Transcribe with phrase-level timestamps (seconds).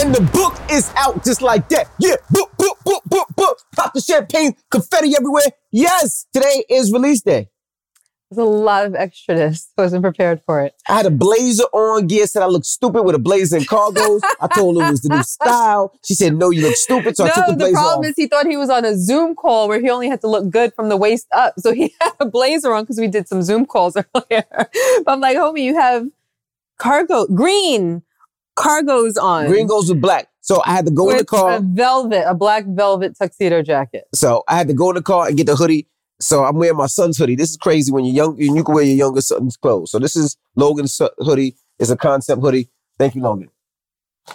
[0.00, 1.90] And the book is out just like that.
[1.98, 3.58] Yeah, book, book, book, book, book.
[3.76, 5.44] Pop the champagne, confetti everywhere.
[5.70, 7.50] Yes, today is release day.
[8.30, 9.66] There's a lot of extraness.
[9.76, 10.72] I wasn't prepared for it.
[10.88, 12.08] I had a blazer on.
[12.08, 14.20] Gia said I look stupid with a blazer and cargos.
[14.40, 15.92] I told her it was the new style.
[16.02, 17.14] She said, no, you look stupid.
[17.14, 18.10] So I took no, the the blazer problem off.
[18.10, 20.48] is he thought he was on a Zoom call where he only had to look
[20.48, 21.54] good from the waist up.
[21.58, 24.44] So he had a blazer on because we did some Zoom calls earlier.
[24.50, 26.06] But I'm like, homie, you have
[26.78, 28.02] cargo, green
[28.60, 29.46] cargos on.
[29.46, 30.28] Green goes with black.
[30.40, 31.56] So I had to go in the car.
[31.56, 34.04] a velvet, a black velvet tuxedo jacket.
[34.14, 35.86] So I had to go in the car and get the hoodie.
[36.20, 37.36] So I'm wearing my son's hoodie.
[37.36, 39.90] This is crazy when you're young and you can wear your younger son's clothes.
[39.90, 41.56] So this is Logan's hoodie.
[41.78, 42.68] It's a concept hoodie.
[42.98, 43.50] Thank you, Logan.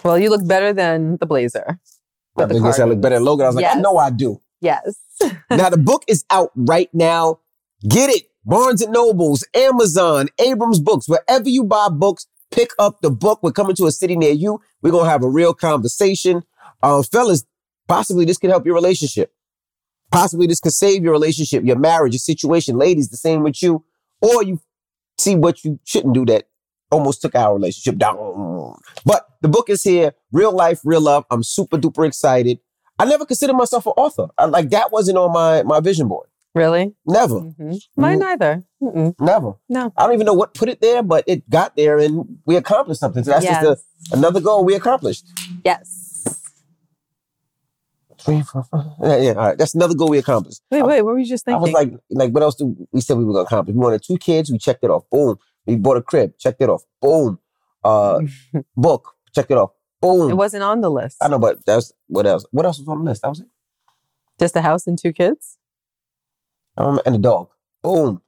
[0.04, 1.78] Well, you look better than the blazer.
[2.36, 3.46] I With think I look better than Logan.
[3.46, 4.40] I was like, I know I do.
[4.60, 4.96] Yes.
[5.50, 7.40] now the book is out right now.
[7.88, 8.24] Get it.
[8.44, 13.40] Barnes and Nobles, Amazon, Abrams Books, wherever you buy books, pick up the book.
[13.42, 14.60] We're coming to a city near you.
[14.82, 16.42] We're gonna have a real conversation.
[16.82, 17.44] Uh, fellas,
[17.88, 19.32] possibly this could help your relationship.
[20.10, 22.76] Possibly this could save your relationship, your marriage, your situation.
[22.76, 23.84] Ladies, the same with you.
[24.20, 24.60] Or you
[25.18, 26.48] see what you shouldn't do that
[26.90, 28.76] almost took our relationship down.
[29.04, 30.14] But the book is here.
[30.32, 31.24] Real life, real love.
[31.30, 32.60] I'm super duper excited.
[32.98, 34.28] I never considered myself an author.
[34.38, 36.28] I, like that wasn't on my my vision board.
[36.56, 36.94] Really?
[37.06, 37.78] Never, Mhm.
[37.98, 38.64] Mine neither.
[38.82, 39.14] Mm-mm.
[39.20, 39.52] never.
[39.68, 39.92] No.
[39.94, 42.98] I don't even know what put it there, but it got there and we accomplished
[43.00, 43.22] something.
[43.24, 43.62] So that's yes.
[43.62, 45.26] just a, another goal we accomplished.
[45.66, 46.24] yes.
[48.18, 48.86] Three, four, five.
[49.02, 49.30] Yeah, yeah.
[49.32, 49.58] All right.
[49.58, 50.62] That's another goal we accomplished.
[50.70, 51.02] Wait, wait.
[51.02, 51.58] What were you just thinking?
[51.58, 53.74] I was like, like, what else do we said we were gonna accomplish?
[53.74, 55.04] We wanted two kids, we checked it off.
[55.10, 55.36] Boom.
[55.66, 56.82] We bought a crib, checked it off.
[57.02, 57.38] Boom.
[57.84, 58.20] Uh
[58.76, 59.72] book, checked it off.
[60.00, 60.30] Boom.
[60.30, 61.18] it wasn't on the list.
[61.22, 62.46] I know, but that's what else?
[62.50, 63.20] What else was on the list?
[63.22, 63.46] That was it.
[64.40, 65.58] Just a house and two kids.
[66.76, 67.48] Um, and a dog.
[67.82, 68.20] Boom.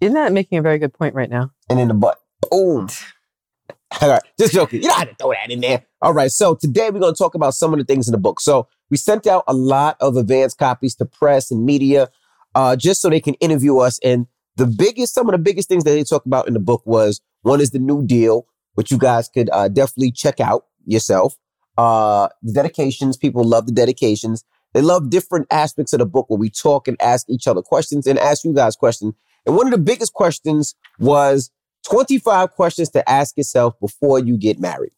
[0.00, 1.52] You're not making a very good point right now.
[1.68, 2.18] And in the butt.
[2.50, 2.88] Boom.
[4.00, 4.82] All right, just joking.
[4.82, 5.84] You don't have to throw that in there.
[6.00, 8.18] All right, so today we're going to talk about some of the things in the
[8.18, 8.40] book.
[8.40, 12.08] So we sent out a lot of advanced copies to press and media,
[12.54, 13.98] uh, just so they can interview us.
[14.04, 16.82] And the biggest, some of the biggest things that they talk about in the book
[16.86, 21.36] was one is the New Deal, which you guys could uh, definitely check out yourself.
[21.76, 24.44] Uh, the dedications, people love the dedications.
[24.72, 28.06] They love different aspects of the book where we talk and ask each other questions
[28.06, 29.14] and ask you guys questions.
[29.46, 31.50] And one of the biggest questions was
[31.88, 34.92] 25 questions to ask yourself before you get married.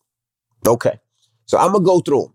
[0.66, 0.98] Okay.
[1.46, 2.34] So I'm going to go through them.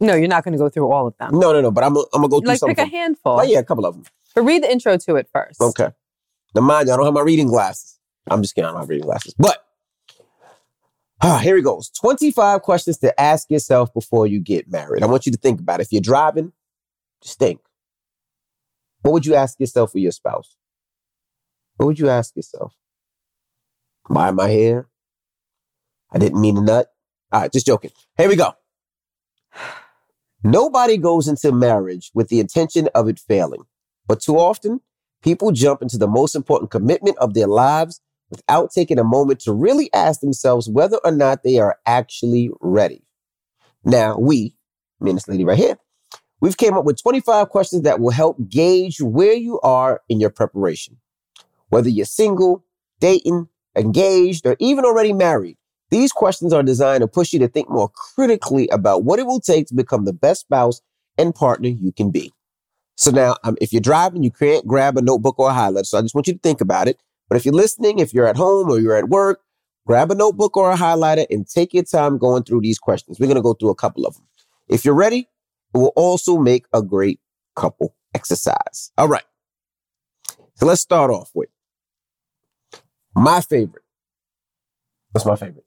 [0.00, 1.38] No, you're not going to go through all of them.
[1.38, 2.90] No, no, no, but I'm, I'm going to go through like some pick of a
[2.90, 3.40] handful.
[3.40, 4.04] Oh, yeah, a couple of them.
[4.34, 5.60] But read the intro to it first.
[5.60, 5.88] Okay.
[6.54, 7.98] Now, mind you, I don't have my reading glasses.
[8.28, 8.68] I'm just kidding.
[8.68, 9.34] I don't have reading glasses.
[9.38, 9.64] But
[11.22, 15.02] ah, here he goes 25 questions to ask yourself before you get married.
[15.02, 15.84] I want you to think about it.
[15.84, 16.52] If you're driving,
[17.22, 17.60] just think.
[19.02, 20.56] What would you ask yourself for your spouse?
[21.76, 22.74] What would you ask yourself?
[24.08, 24.88] Buy my hair?
[26.12, 26.88] I didn't mean a nut.
[27.32, 27.90] All right, just joking.
[28.16, 28.52] Here we go.
[30.44, 33.62] Nobody goes into marriage with the intention of it failing,
[34.06, 34.80] but too often
[35.22, 38.00] people jump into the most important commitment of their lives
[38.32, 43.04] without taking a moment to really ask themselves whether or not they are actually ready.
[43.84, 44.56] Now, we,
[45.00, 45.76] me and this lady right here,
[46.40, 50.30] we've came up with 25 questions that will help gauge where you are in your
[50.30, 50.96] preparation.
[51.68, 52.64] Whether you're single,
[53.00, 55.58] dating, engaged, or even already married,
[55.90, 59.40] these questions are designed to push you to think more critically about what it will
[59.40, 60.80] take to become the best spouse
[61.18, 62.32] and partner you can be.
[62.96, 65.84] So now, um, if you're driving, you can't grab a notebook or a highlighter.
[65.84, 66.98] So I just want you to think about it.
[67.28, 69.40] But if you're listening, if you're at home or you're at work,
[69.86, 73.18] grab a notebook or a highlighter and take your time going through these questions.
[73.18, 74.24] We're going to go through a couple of them.
[74.68, 75.28] If you're ready,
[75.74, 77.20] it will also make a great
[77.56, 78.92] couple exercise.
[78.96, 79.24] All right.
[80.54, 81.48] So let's start off with
[83.14, 83.84] my favorite.
[85.12, 85.64] What's my favorite?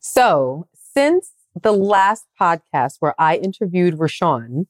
[0.00, 4.66] So, since the last podcast where I interviewed Rashawn,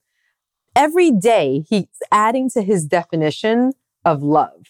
[0.75, 3.72] every day he's adding to his definition
[4.04, 4.66] of love.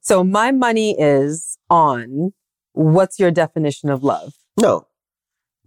[0.00, 2.32] So, my money is on
[2.72, 4.34] what's your definition of love?
[4.58, 4.86] No.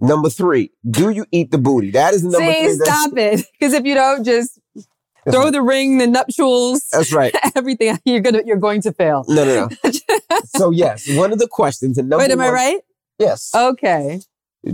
[0.02, 1.92] Number three, do you eat the booty?
[1.92, 2.86] That is the number See, three.
[2.86, 3.46] Stop it.
[3.54, 4.88] Because if you don't, just That's
[5.30, 5.54] throw right.
[5.54, 7.34] the ring, the nuptials, That's right.
[7.56, 9.24] everything, you're gonna you're going to fail.
[9.28, 9.92] No, no, no.
[10.46, 12.82] so yes, one of the questions, and number Wait, am I right?
[13.20, 13.52] Yes.
[13.56, 14.20] Okay.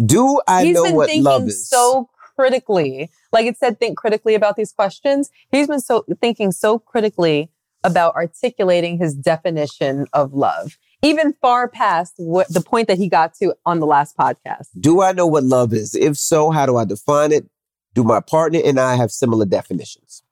[0.06, 1.70] do I He's know been what love is?
[1.70, 3.12] so critically.
[3.32, 5.30] Like it said, think critically about these questions.
[5.52, 7.52] He's been so thinking so critically
[7.84, 13.34] about articulating his definition of love, even far past what the point that he got
[13.36, 14.68] to on the last podcast.
[14.80, 15.96] do I know what love is?
[15.96, 17.48] If so, how do I define it?
[17.94, 20.24] Do my partner and I have similar definitions?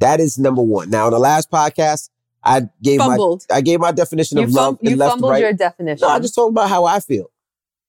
[0.00, 0.90] That is number one.
[0.90, 2.10] Now, in the last podcast,
[2.44, 3.44] I gave Fumbled.
[3.50, 5.40] my I gave my definition You, of love fum- you left fumbled right.
[5.40, 6.06] your definition.
[6.06, 7.30] no, I just talked about how I feel.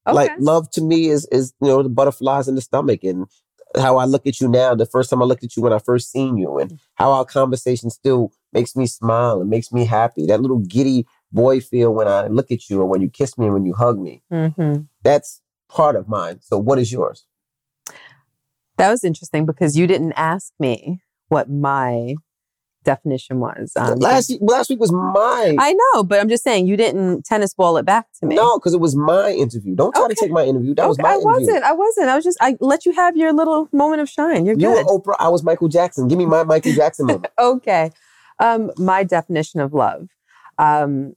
[0.08, 0.16] Okay.
[0.16, 3.26] Like love to me is is you know the butterflies in the stomach and
[3.78, 5.80] how I look at you now, the first time I looked at you when I
[5.80, 10.26] first seen you, and how our conversation still makes me smile It makes me happy.
[10.26, 13.46] That little giddy boy feel when I look at you or when you kiss me
[13.46, 14.24] and when you hug me.
[14.32, 16.40] hmm That's part of mine.
[16.42, 17.26] So what is yours?
[18.78, 22.16] That was interesting because you didn't ask me what my
[22.84, 23.74] definition was.
[23.76, 27.54] Um, last last week was my I know, but I'm just saying you didn't tennis
[27.54, 28.36] ball it back to me.
[28.36, 29.76] no, because it was my interview.
[29.76, 30.76] Don't try to take my interview.
[30.76, 31.26] That was my I interview.
[31.26, 31.64] wasn't.
[31.64, 32.10] I wasn't.
[32.10, 32.38] I was just.
[32.42, 34.46] I let you have your little moment of shine.
[34.46, 34.88] You're You were good.
[34.88, 35.16] Oprah.
[35.20, 36.08] I was Michael Jackson.
[36.08, 37.34] Give me my Michael Jackson moment.
[37.40, 37.92] okay.
[38.40, 40.10] Um, my definition of love.
[40.58, 41.16] Um,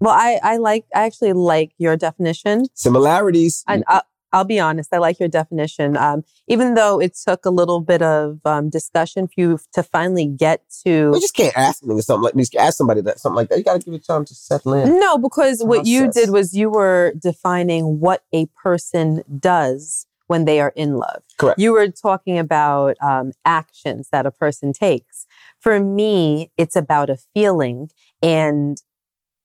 [0.00, 0.86] well, I I like.
[0.94, 2.66] I actually like your definition.
[2.74, 3.64] Similarities.
[3.68, 4.02] And I'll,
[4.32, 5.96] I'll be honest, I like your definition.
[5.96, 10.26] Um, even though it took a little bit of um, discussion for you to finally
[10.26, 11.10] get to.
[11.10, 12.44] we just can't ask me something like me.
[12.58, 13.58] Ask somebody that something like that.
[13.58, 14.98] You got to give it time to settle in.
[14.98, 20.60] No, because what you did was you were defining what a person does when they
[20.60, 21.22] are in love.
[21.38, 21.58] Correct.
[21.58, 25.26] You were talking about um, actions that a person takes.
[25.60, 27.90] For me, it's about a feeling,
[28.22, 28.80] and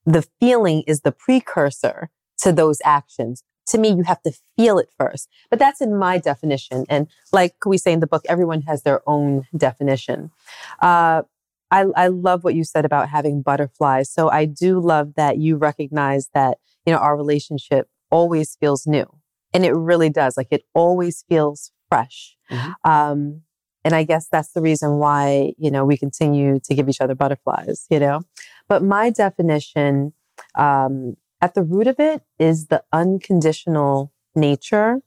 [0.06, 2.10] the feeling is the precursor
[2.40, 3.44] to those actions.
[3.70, 5.28] To me, you have to feel it first.
[5.50, 6.86] But that's in my definition.
[6.88, 10.32] And like we say in the book, everyone has their own definition.
[10.80, 11.24] Uh,
[11.72, 14.12] I, I love what you said about having butterflies.
[14.12, 19.08] So I do love that you recognize that, you know, our relationship always feels new.
[19.52, 20.38] And it really does.
[20.38, 22.38] Like it always feels fresh.
[22.52, 22.76] Mhm.
[22.84, 23.42] Um,
[23.86, 27.14] and I guess that's the reason why, you know, we continue to give each other
[27.14, 28.22] butterflies, you know?
[28.68, 30.12] But my definition,
[30.56, 35.02] um, at the root of it is the unconditional nature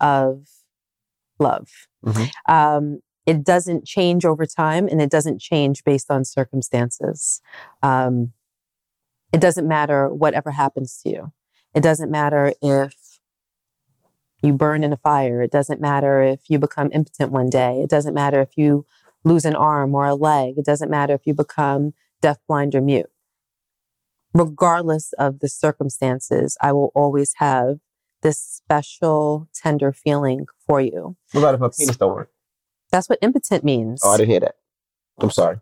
[0.00, 0.48] of
[1.38, 1.68] love.
[2.04, 2.30] Mhm.
[2.48, 7.42] Um, it doesn't change over time and it doesn't change based on circumstances.
[7.82, 8.32] Um,
[9.32, 11.32] it doesn't matter whatever happens to you.
[11.74, 12.94] It doesn't matter if
[14.44, 15.42] you burn in a fire.
[15.42, 17.80] It doesn't matter if you become impotent one day.
[17.80, 18.84] It doesn't matter if you
[19.24, 20.58] lose an arm or a leg.
[20.58, 23.10] It doesn't matter if you become deaf, blind, or mute.
[24.34, 27.78] Regardless of the circumstances, I will always have
[28.22, 31.16] this special, tender feeling for you.
[31.32, 32.30] What about if my penis don't work?
[32.90, 34.00] That's what impotent means.
[34.04, 34.56] Oh, I didn't hear that.
[35.18, 35.58] I'm sorry.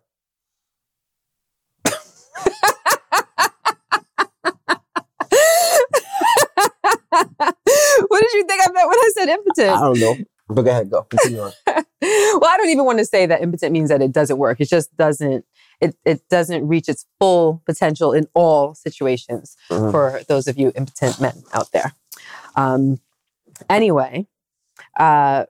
[8.08, 9.70] what did you think I meant when I said impotent?
[9.70, 10.16] I don't know.
[10.48, 11.02] But go ahead, go.
[11.02, 11.52] Continue on.
[11.66, 14.60] well, I don't even want to say that impotent means that it doesn't work.
[14.60, 15.44] It just doesn't.
[15.80, 19.56] It it doesn't reach its full potential in all situations.
[19.70, 19.90] Mhm.
[19.90, 21.92] For those of you impotent men out there.
[22.56, 23.00] Um,
[23.70, 24.26] anyway,
[24.98, 25.46] uh,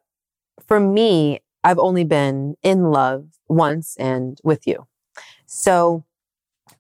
[0.67, 4.87] for me, I've only been in love once and with you.
[5.47, 6.05] So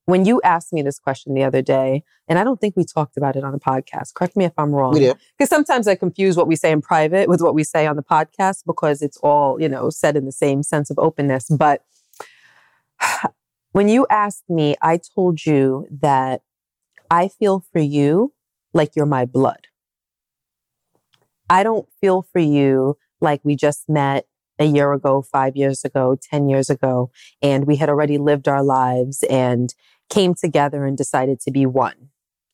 [0.06, 3.16] when you asked me this question the other day, and I don't think we talked
[3.16, 4.14] about it on the podcast.
[4.14, 5.16] Correct me if I'm wrong We did.
[5.38, 8.02] because sometimes I confuse what we say in private with what we say on the
[8.02, 11.48] podcast because it's all, you know, said in the same sense of openness.
[11.48, 11.82] But
[13.72, 16.42] when you asked me, I told you that
[17.10, 18.32] I feel for you
[18.74, 19.68] like you're my blood.
[21.48, 24.26] I don't feel for you like we just met
[24.62, 27.10] a year ago, five years ago, 10 years ago,
[27.42, 29.74] and we had already lived our lives and
[30.08, 32.10] came together and decided to be one.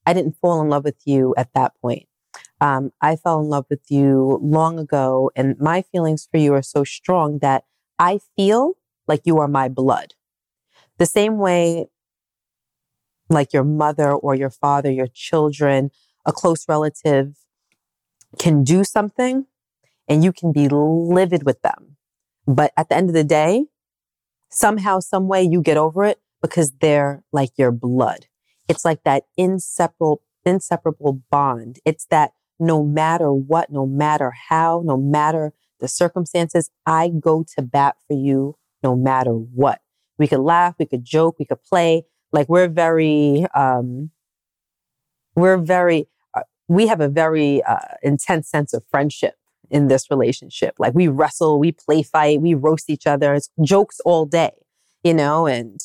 [0.06, 2.06] I didn't fall in love with you at that point.
[2.60, 6.62] Um, I fell in love with you long ago, and my feelings for you are
[6.62, 7.64] so strong that
[7.98, 8.74] I feel
[9.06, 10.14] like you are my blood.
[10.98, 11.86] The same way,
[13.28, 15.90] like your mother or your father, your children,
[16.24, 17.36] a close relative
[18.38, 19.46] can do something
[20.08, 21.97] and you can be livid with them.
[22.48, 23.66] But at the end of the day,
[24.48, 28.26] somehow, some way you get over it because they're like your blood.
[28.68, 31.78] It's like that inseparable, inseparable bond.
[31.84, 37.62] It's that no matter what, no matter how, no matter the circumstances, I go to
[37.62, 39.80] bat for you no matter what.
[40.18, 42.04] We could laugh, we could joke, we could play.
[42.32, 44.10] Like we're very, um,
[45.36, 49.34] we're very, uh, we have a very uh, intense sense of friendship
[49.70, 50.74] in this relationship.
[50.78, 53.34] Like we wrestle, we play fight, we roast each other.
[53.34, 54.52] It's jokes all day,
[55.02, 55.80] you know, and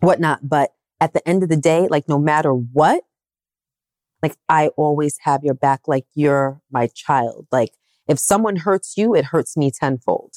[0.00, 0.48] whatnot.
[0.48, 3.02] But at the end of the day, like no matter what,
[4.22, 7.46] like I always have your back, like you're my child.
[7.52, 7.72] Like
[8.08, 10.32] if someone hurts you, it hurts me tenfold.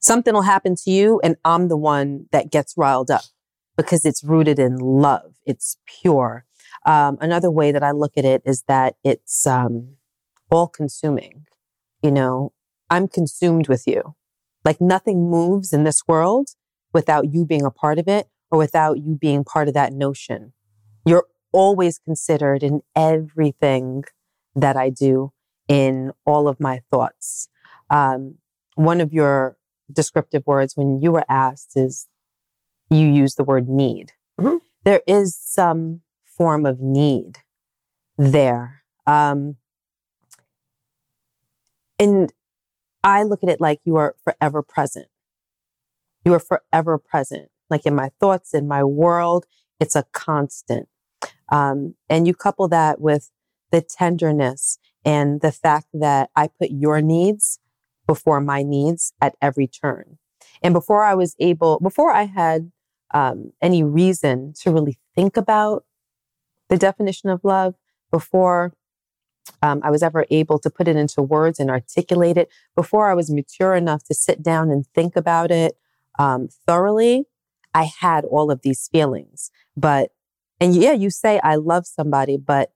[0.00, 3.24] Something will happen to you, and I'm the one that gets riled up
[3.76, 5.34] because it's rooted in love.
[5.44, 6.44] It's pure.
[6.86, 9.96] Um, another way that I look at it is that it's um,
[10.50, 11.46] all consuming.
[12.02, 12.52] You know,
[12.90, 14.14] I'm consumed with you.
[14.64, 16.50] Like nothing moves in this world
[16.92, 20.52] without you being a part of it or without you being part of that notion.
[21.04, 24.04] You're always considered in everything
[24.54, 25.32] that I do
[25.68, 27.48] in all of my thoughts.
[27.90, 28.36] Um,
[28.74, 29.56] one of your
[29.92, 32.06] descriptive words when you were asked is
[32.90, 34.12] you use the word need.
[34.40, 34.60] Mhm.
[34.84, 37.38] There is some form of need
[38.16, 38.82] there.
[39.06, 39.56] Um,
[41.98, 42.32] and
[43.02, 45.06] I look at it like you are forever present.
[46.24, 47.48] You are forever present.
[47.70, 49.46] Like in my thoughts, in my world,
[49.80, 50.88] it's a constant.
[51.50, 53.30] Um, and you couple that with
[53.70, 57.60] the tenderness and the fact that I put your needs
[58.06, 60.18] before my needs at every turn.
[60.62, 62.72] And before I was able, before I had
[63.14, 65.84] um, any reason to really think about
[66.68, 67.74] the definition of love,
[68.10, 68.74] before
[69.62, 73.14] um, I was ever able to put it into words and articulate it, before I
[73.14, 75.76] was mature enough to sit down and think about it
[76.18, 77.24] um, thoroughly,
[77.74, 79.50] I had all of these feelings.
[79.76, 80.10] But,
[80.60, 82.72] and yeah, you say I love somebody, but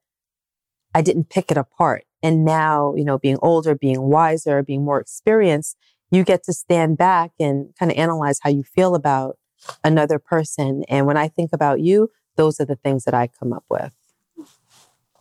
[0.93, 2.05] I didn't pick it apart.
[2.21, 5.77] And now, you know, being older, being wiser, being more experienced,
[6.11, 9.37] you get to stand back and kind of analyze how you feel about
[9.83, 10.83] another person.
[10.87, 13.93] And when I think about you, those are the things that I come up with.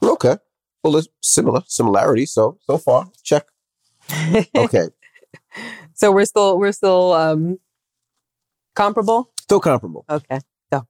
[0.03, 0.37] Okay.
[0.83, 2.27] Well, it's similar, similarity.
[2.27, 3.47] So, so far, check.
[4.57, 4.89] Okay.
[5.95, 7.59] so we're still, we're still, um,
[8.75, 9.31] comparable.
[9.41, 10.05] Still comparable.
[10.09, 10.41] Okay.
[10.73, 10.87] So,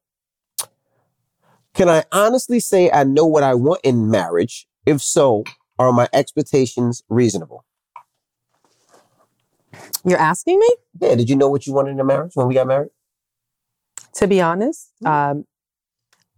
[1.75, 4.66] can I honestly say I know what I want in marriage?
[4.87, 5.44] If so,
[5.78, 7.64] are my expectations reasonable?
[10.04, 10.68] You're asking me?
[11.00, 11.14] Yeah.
[11.14, 12.90] Did you know what you wanted in a marriage when we got married?
[14.14, 15.46] To be honest, um,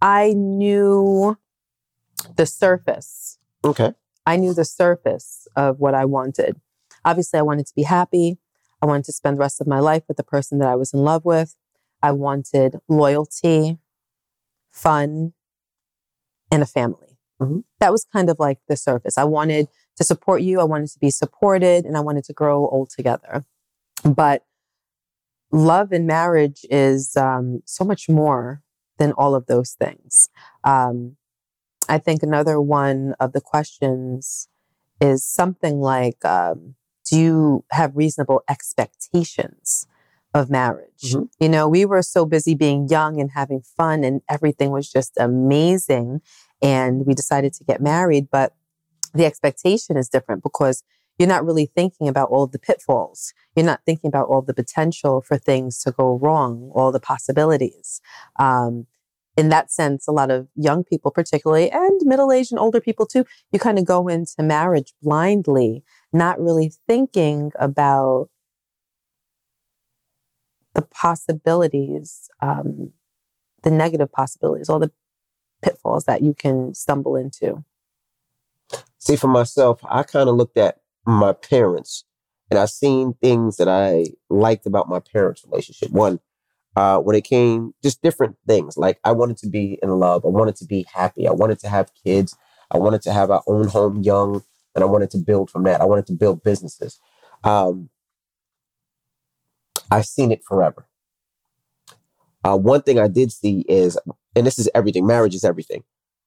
[0.01, 1.37] I knew
[2.35, 3.37] the surface.
[3.65, 3.93] Okay.
[4.25, 6.61] I knew the surface of what I wanted.
[7.03, 8.37] Obviously, I wanted to be happy.
[8.81, 10.93] I wanted to spend the rest of my life with the person that I was
[10.93, 11.55] in love with.
[12.01, 13.79] I wanted loyalty,
[14.71, 15.33] fun,
[16.51, 17.17] and a family.
[17.41, 17.63] Mhm.
[17.79, 19.17] That was kind of like the surface.
[19.17, 19.67] I wanted
[19.97, 20.59] to support you.
[20.59, 23.43] I wanted to be supported and I wanted to grow old together.
[24.03, 24.45] But
[25.51, 28.61] love and marriage is um, so much more
[28.97, 30.29] than all of those things.
[30.63, 31.17] Um,
[31.87, 34.47] I think another one of the questions
[35.01, 36.75] is something like um,
[37.09, 39.85] Do you have reasonable expectations
[40.33, 41.13] of marriage?
[41.13, 41.29] Mhm.
[41.39, 45.13] You know, we were so busy being young and having fun, and everything was just
[45.19, 46.21] amazing.
[46.61, 48.53] And we decided to get married, but
[49.13, 50.83] the expectation is different because
[51.17, 53.33] you're not really thinking about all of the pitfalls.
[53.55, 58.01] You're not thinking about all the potential for things to go wrong, all the possibilities.
[58.37, 58.87] Um,
[59.37, 63.05] in that sense, a lot of young people, particularly, and middle aged and older people
[63.05, 68.29] too, you kind of go into marriage blindly, not really thinking about
[70.73, 72.91] the possibilities, um,
[73.63, 74.91] the negative possibilities, all the
[75.61, 77.63] pitfalls that you can stumble into.
[78.97, 82.05] See, for myself, I kind of looked at my parents
[82.49, 85.91] and I've seen things that I liked about my parents' relationship.
[85.91, 86.19] One,
[86.75, 88.77] uh, when it came, just different things.
[88.77, 90.25] Like I wanted to be in love.
[90.25, 91.27] I wanted to be happy.
[91.27, 92.35] I wanted to have kids.
[92.71, 95.81] I wanted to have our own home young, and I wanted to build from that.
[95.81, 96.99] I wanted to build businesses.
[97.43, 97.89] Um,
[99.91, 100.87] I've seen it forever.
[102.43, 103.97] Uh, one thing I did see is,
[104.35, 105.07] and this is everything.
[105.07, 105.83] Marriage is everything.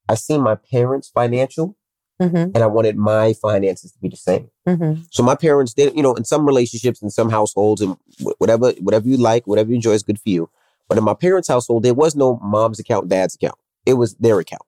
[0.08, 1.76] I seen my parents' financial,
[2.20, 4.50] Mm-hmm, and I wanted my finances to be the same.
[4.66, 7.96] mm-hmm, So my parents did, you know, in some relationships, in some households, and
[8.38, 10.50] whatever, whatever you like, whatever you enjoy is good for you.
[10.88, 13.54] But in my parents' household, there was no mom's account, dad's account.
[13.86, 14.62] It was their account.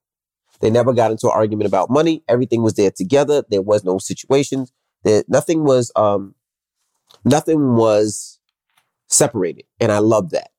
[0.61, 2.23] They never got into an argument about money.
[2.29, 3.43] Everything was there together.
[3.51, 4.73] There was no situations.
[5.03, 6.35] There, nothing was, um,
[7.25, 8.39] nothing was
[9.09, 10.51] separated, and I love that.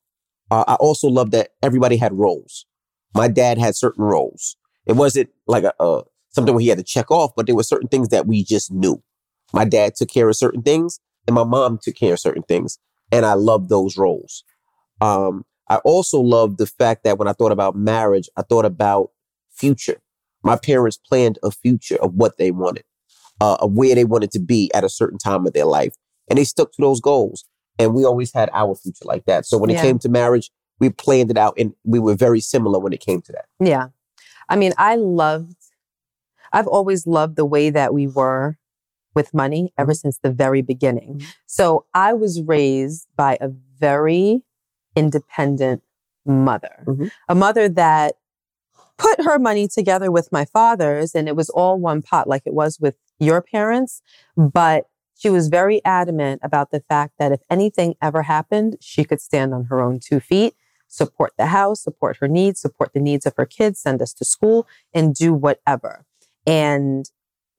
[0.50, 2.66] Uh, I also love that everybody had roles.
[3.14, 4.58] My dad had certain roles.
[4.86, 7.64] It wasn't like a, a something where he had to check off, but there were
[7.64, 9.02] certain things that we just knew.
[9.54, 12.80] My dad took care of certain things, and my mom took care of certain things,
[13.12, 14.44] and I love those roles.
[15.02, 19.12] Um, I also love the fact that when I thought about marriage, I thought about
[19.52, 20.02] future.
[20.44, 22.84] My parents planned a future of what they wanted,
[23.40, 25.94] uh, of where they wanted to be at a certain time of their life,
[26.30, 27.46] and they stuck to those goals.
[27.80, 29.46] And we always had our future like that.
[29.46, 32.80] So when it came to marriage, we planned it out, and we were very similar
[32.80, 33.46] when it came to that.
[33.60, 33.88] Yeah.
[34.50, 35.56] I mean, I loved,
[36.52, 38.58] I've always loved the way that we were
[39.16, 41.20] with money ever since the very beginning.
[41.20, 41.26] Mhm.
[41.46, 44.44] So I was raised by a very
[44.96, 45.82] independent
[46.26, 47.12] mother, Mhm.
[47.28, 48.16] a mother that
[48.98, 52.54] put her money together with my father's and it was all one pot like it
[52.54, 54.02] was with your parents.
[54.38, 59.20] But she was very adamant about the fact that if anything ever happened, she could
[59.22, 60.56] stand on her own two feet,
[60.88, 64.26] support the house, support her needs, support the needs of her kids, send us to
[64.26, 66.06] school, and do whatever.
[66.46, 67.06] And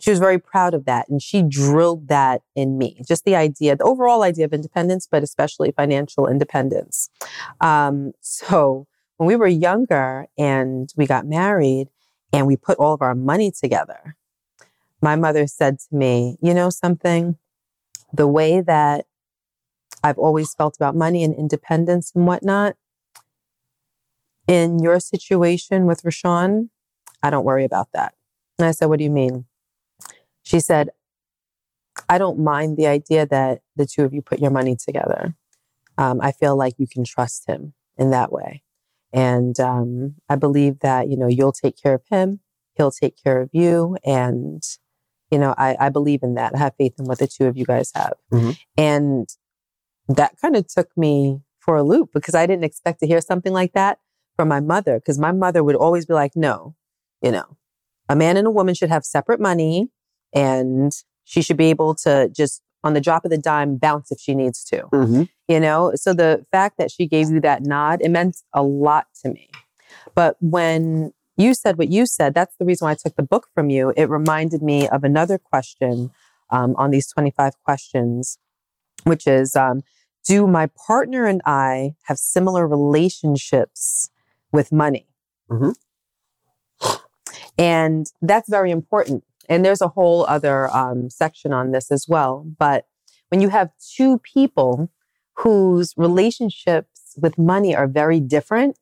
[0.00, 1.08] she was very proud of that.
[1.08, 5.22] And she drilled that in me, just the idea, the overall idea of independence, but
[5.22, 7.08] especially financial independence.
[7.60, 11.88] Um, so when we were younger and we got married
[12.32, 14.16] and we put all of our money together,
[15.00, 17.36] my mother said to me, You know something?
[18.12, 19.06] The way that
[20.02, 22.74] I've always felt about money and independence and whatnot,
[24.48, 26.70] in your situation with Rashawn,
[27.22, 28.14] I don't worry about that.
[28.62, 29.46] And I said, What do you mean?
[30.44, 30.90] She said,
[32.08, 35.34] I don't mind the idea that the two of you put your money together.
[35.98, 38.62] Um, I feel like you can trust him in that way.
[39.12, 42.40] And um, I believe that, you know, you'll take care of him,
[42.76, 43.96] he'll take care of you.
[44.04, 44.62] And,
[45.30, 46.54] you know, I, I believe in that.
[46.54, 48.14] I have faith in what the two of you guys have.
[48.32, 48.58] Mhm.
[48.78, 49.28] And
[50.08, 53.52] that kind of took me for a loop because I didn't expect to hear something
[53.52, 53.98] like that
[54.36, 54.98] from my mother.
[54.98, 56.74] Because my mother would always be like, no,
[57.20, 57.56] you know,
[58.12, 59.88] a man and a woman should have separate money
[60.34, 60.90] and
[61.24, 64.34] she should be able to just on the drop of the dime bounce if she
[64.42, 65.22] needs to Mm-hmm.
[65.52, 69.04] you know so the fact that she gave you that nod it meant a lot
[69.20, 69.46] to me
[70.20, 71.12] but when
[71.44, 73.92] you said what you said that's the reason why i took the book from you
[74.02, 76.10] it reminded me of another question
[76.56, 78.38] um, on these 25 questions
[79.10, 79.76] which is um,
[80.32, 84.10] do my partner and i have similar relationships
[84.52, 85.06] with money
[85.50, 85.74] Mhm.
[87.58, 92.44] And that's very important and there's a whole other um, section on this as well
[92.58, 92.86] but
[93.28, 94.90] when you have two people
[95.38, 98.78] whose relationships with money are very different,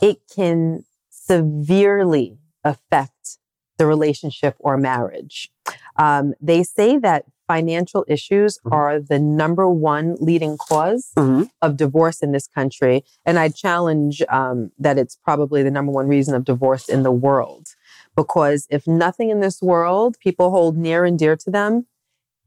[0.00, 3.38] it can severely affect
[3.78, 5.50] the relationship or marriage.
[5.96, 8.72] Um, they say that financial issues Mhm.
[8.72, 11.44] are the number one leading cause Mm-hmm.
[11.62, 13.04] of divorce in this country.
[13.24, 17.12] And I challenge um, that it's probably the number one reason of divorce in the
[17.12, 17.74] world.
[18.16, 21.86] Because if nothing in this world people hold near and dear to them,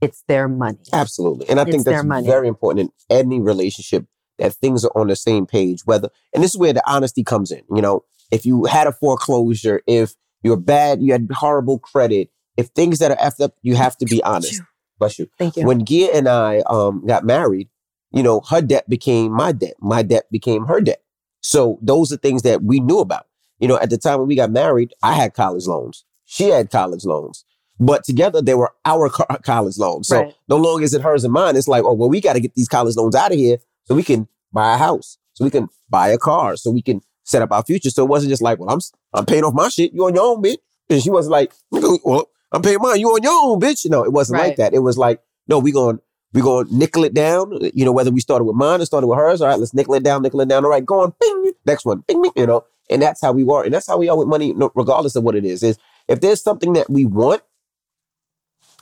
[0.02, 0.80] it's their money.
[0.94, 1.48] Absolutely.
[1.50, 4.06] And I think It's their that's very important in any relationship
[4.38, 7.52] that things are on the same page, whether, and this is where the honesty comes
[7.52, 7.62] in.
[7.74, 12.68] You know, if you had a foreclosure, if you're bad, you had horrible credit, if
[12.68, 14.62] things that are effed up, you have to be honest.
[14.98, 15.30] Bless you.
[15.38, 15.66] Thank you.
[15.66, 17.70] When Gia and I um, got married,
[18.12, 19.76] you know, her debt became my debt.
[19.80, 21.02] My debt became her debt.
[21.42, 23.28] So those are things that we knew about.
[23.60, 26.06] You know, at the time when we got married, I had college loans.
[26.26, 27.46] She had college loans.
[27.80, 30.08] But together they were our co- college loans.
[30.08, 30.34] So Right.
[30.48, 31.56] no longer is it hers and mine.
[31.56, 33.96] It's like, oh, well, we got to get these college loans out of here so
[33.96, 37.42] we can buy a house, so we can buy a car, so we can set
[37.42, 37.90] up our future.
[37.90, 38.80] So it wasn't just like, well, I'm
[39.14, 39.94] I'm paying off my shit.
[39.94, 40.58] You on your own, bitch.
[40.90, 43.00] And she wasn't like, well, I'm paying mine.
[43.00, 43.90] You on your own, bitch.
[43.90, 44.74] No, it wasn't like that.
[44.74, 46.00] It was like, no, we going
[46.34, 47.58] we going to nickel it down.
[47.74, 49.42] You know, whether we started with mine or started with hers.
[49.42, 50.64] All right, let's nickel it down, nickel it down.
[50.66, 51.14] All right, go on.
[51.20, 51.54] Bing.
[51.66, 52.04] Next one.
[52.08, 52.32] Bing, bing.
[52.36, 55.16] You know, and that's how we were, and that's how we are with money, regardless
[55.16, 55.64] of what it is.
[55.64, 57.42] Is if there's something that we want,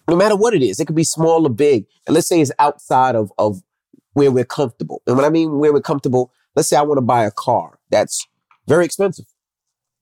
[0.07, 2.51] no matter what it is, it could be small or big, and let's say it's
[2.59, 3.61] outside of of
[4.13, 5.01] where we're comfortable.
[5.05, 7.79] And when I mean where we're comfortable, let's say I want to buy a car
[7.91, 8.25] that's
[8.67, 9.25] very expensive,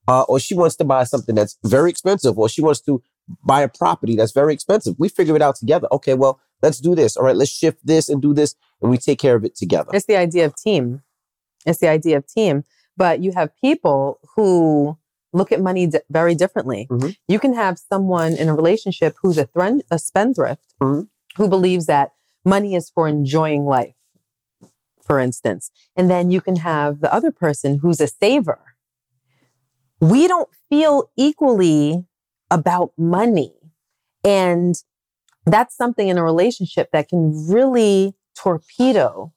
[0.07, 3.01] uh, or she wants to buy something that's very expensive, or she wants to
[3.43, 4.95] buy a property that's very expensive.
[4.97, 5.87] We figure it out together.
[5.91, 7.17] Okay, well, let's do this.
[7.17, 9.89] All right, let's shift this and do this, and we take care of it together.
[9.93, 11.01] It's the idea of team.
[11.65, 12.63] It's the idea of team.
[12.97, 14.97] But you have people who
[15.33, 16.87] look at money di- very differently.
[16.89, 17.15] Mhm.
[17.27, 21.09] You can have someone in a relationship who's a, thren- a spendthrift Mhm.
[21.37, 22.11] who believes that
[22.45, 23.95] money is for enjoying life,
[25.01, 25.71] for instance.
[25.95, 28.59] And then you can have the other person who's a saver.
[29.99, 32.05] We don't feel equally
[32.51, 33.53] about money.
[34.23, 34.75] And
[35.45, 39.33] that's something in a relationship that can really torpedo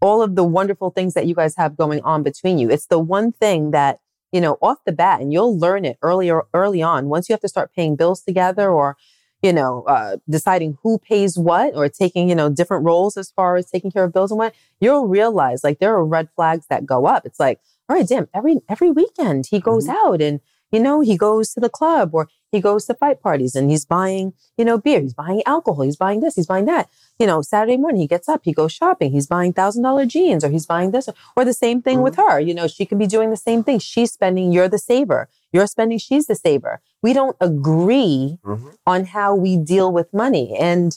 [0.00, 2.70] all of the wonderful things that you guys have going on between you.
[2.70, 4.00] It's the one thing that,
[4.32, 7.08] you know, off the bat, and you'll learn it earlier, early on.
[7.08, 8.96] Once you have to start paying bills together or,
[9.42, 13.56] you know, uh, deciding who pays what or taking, you know, different roles as far
[13.56, 16.86] as taking care of bills and what, you'll realize like there are red flags that
[16.86, 17.24] go up.
[17.24, 21.16] It's like, all right, damn, every every weekend he goes out and you know, he
[21.16, 24.78] goes to the club or he goes to fight parties and he's buying, you know,
[24.78, 26.88] beer, he's buying alcohol, he's buying this, he's buying that.
[27.18, 30.44] You know, Saturday morning he gets up, he goes shopping, he's buying thousand dollar jeans
[30.44, 32.38] or he's buying this or the same thing with her.
[32.38, 33.80] You know, she can be doing the same thing.
[33.80, 35.28] She's spending, you're the saver.
[35.52, 36.80] You're spending, she's the saver.
[37.02, 38.74] We don't agree Mhm.
[38.86, 40.56] on how we deal with money.
[40.56, 40.96] And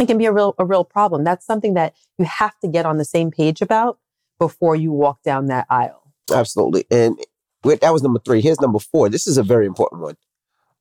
[0.00, 1.22] it can be a real a real problem.
[1.22, 3.98] That's something that you have to get on the same page about
[4.38, 6.02] before you walk down that aisle.
[6.32, 6.86] Absolutely.
[6.90, 7.20] And
[7.64, 8.40] that was number three.
[8.40, 9.10] Here's number four.
[9.10, 10.16] This is a very important one.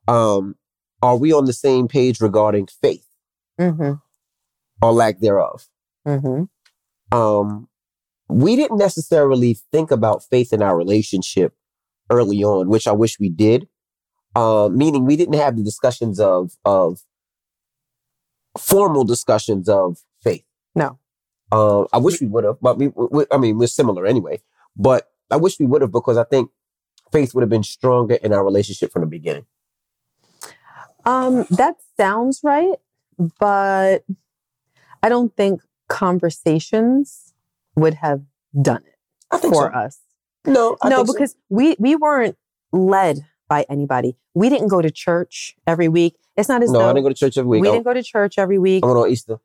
[0.07, 0.55] Um,
[1.01, 3.05] are we on the same page regarding faith
[3.59, 3.93] Mm-hmm.
[4.81, 5.67] Or lack thereof?
[6.07, 7.17] Mm-hmm.
[7.17, 7.67] Um,
[8.29, 11.53] we didn't necessarily think about faith in our relationship
[12.09, 13.67] early on, which I wish we did.
[14.35, 16.99] Uh, meaning we didn't have the discussions of of
[18.57, 20.43] formal discussions of faith.
[20.73, 20.99] No.
[21.51, 24.41] Uh, I wish we would have, but we, we, I mean, we're similar anyway.
[24.77, 26.49] But I wish we would have because I think
[27.11, 29.45] faith would have been stronger in our relationship from the beginning.
[31.03, 32.77] Um, that sounds right,
[33.39, 34.05] but
[35.03, 37.33] I don't think conversations
[37.75, 38.21] would have
[38.61, 39.77] done it for so.
[39.77, 39.99] us.
[40.45, 41.13] No, I no, think so.
[41.13, 42.37] because we we weren't
[42.71, 44.15] led by anybody.
[44.33, 46.15] We didn't go to church every week.
[46.37, 47.61] It's not as no, I didn't go to church every week.
[47.61, 48.83] we I, didn't go to church every week.
[48.83, 49.37] I went on Easter,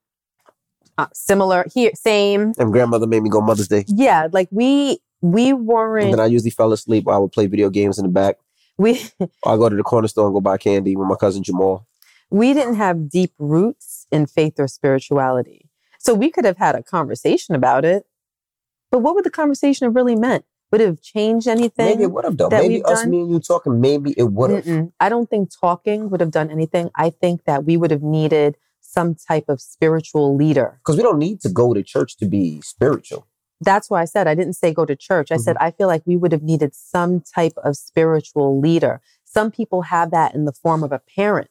[0.96, 2.52] Uh, similar here, same.
[2.58, 3.84] and grandmother made me go Mother's Day.
[3.88, 7.08] Yeah, like we we weren't then I usually fell asleep.
[7.08, 8.36] I would play video games in the back.
[8.78, 11.42] we Or I go to the corner store and go buy candy with my cousin
[11.42, 11.86] Jamal.
[12.30, 15.68] We didn't have deep roots in faith or spirituality.
[15.98, 18.04] So we could have had a conversation about it.
[18.90, 20.44] But what would the conversation have really meant?
[20.72, 21.86] Would it have changed anything?
[21.86, 22.50] Maybe it would have done.
[22.50, 23.10] Maybe us, done?
[23.10, 23.80] me and you talking.
[23.80, 24.88] Maybe it would have.
[24.98, 26.90] I don't think talking would have done anything.
[26.96, 30.80] I think that we would have needed some type of spiritual leader.
[30.84, 33.26] Because we don't need to go to church to be spiritual.
[33.60, 35.30] That's why I said I didn't say go to church.
[35.30, 35.66] I said mm-hmm.
[35.66, 39.00] I feel like we would have needed some type of spiritual leader.
[39.24, 41.48] Some people have that in the form of a parent.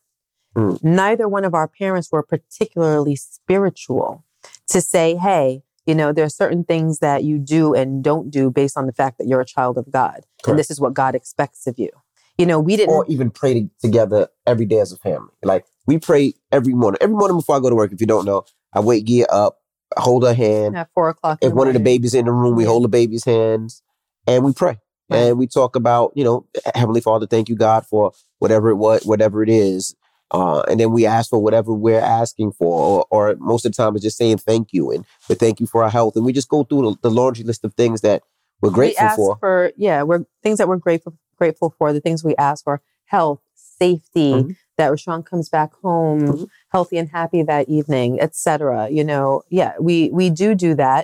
[0.55, 0.83] Mm.
[0.83, 4.23] Neither one of our parents were particularly spiritual
[4.69, 8.49] to say, hey, you know, there are certain things that you do and don't do
[8.49, 10.21] based on the fact that you're a child of God.
[10.41, 10.47] Correct.
[10.47, 11.89] And this is what God expects of you.
[12.37, 12.93] You know, we didn't.
[12.93, 15.31] Or even pray to- together every day as a family.
[15.43, 16.97] Like we pray every morning.
[17.01, 19.59] Every morning before I go to work, if you don't know, I wake Gia up,
[19.97, 20.75] hold her hand.
[20.75, 21.39] at four o'clock.
[21.41, 23.81] If one of the babies in the room, we hold the baby's hands
[24.27, 24.79] and we pray.
[25.07, 25.19] Right.
[25.19, 29.05] And we talk about, you know, Heavenly Father, thank you, God, for whatever it was,
[29.05, 29.95] whatever it is.
[30.35, 33.75] Uh, and then we ask for whatever we're asking for, or, or most of the
[33.81, 36.15] time it's just saying thank you and we thank you for our health.
[36.15, 38.21] And we just go through the, the laundry list of things that
[38.61, 39.37] we're we grateful ask for.
[39.39, 43.41] for yeah we're things that we're grateful grateful for the things we ask for health
[43.55, 44.55] safety Mhm.
[44.77, 46.47] that rashawn comes back home Mhm.
[46.69, 51.03] healthy and happy that evening etc you know yeah we we do do that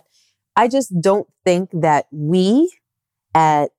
[0.55, 2.71] i just don't think that we
[3.35, 3.71] at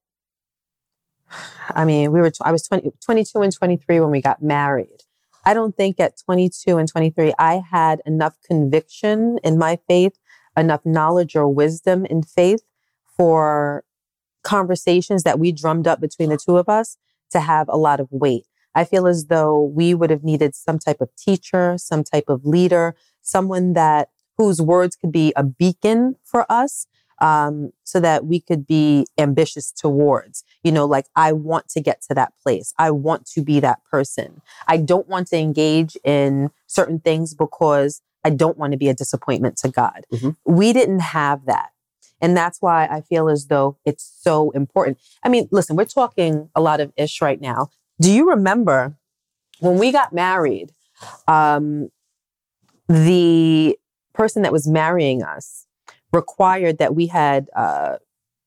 [1.71, 5.01] i mean we were i was 20, 22 and 23 when we got married
[5.45, 10.19] i don't think at 22 and 23 i had enough conviction in my faith
[10.57, 12.63] enough knowledge or wisdom in faith
[13.17, 13.85] for
[14.43, 16.97] conversations that we drummed up between the two of us
[17.31, 18.47] to have a lot of weight.
[18.75, 22.45] I feel as though we would have needed some type of teacher, some type of
[22.45, 26.87] leader, someone that whose words could be a beacon for us,
[27.23, 30.45] um, so that we could be ambitious towards.
[30.63, 32.75] You know, like I want to get to that place.
[32.79, 34.43] I want to be that person.
[34.67, 38.95] I don't want to engage in certain things because I don't want to be a
[38.95, 40.05] disappointment to God.
[40.13, 40.37] Mhm.
[40.45, 41.71] We didn't have that.
[42.21, 44.99] And that's why I feel as though it's so important.
[45.25, 47.71] I mean, listen, we're talking a lot of ish right now.
[48.01, 48.97] Do you remember
[49.61, 50.71] when we got married?
[51.27, 51.91] Um,
[52.89, 53.77] the
[54.13, 55.67] person that was marrying us
[56.13, 57.97] required that we had uh,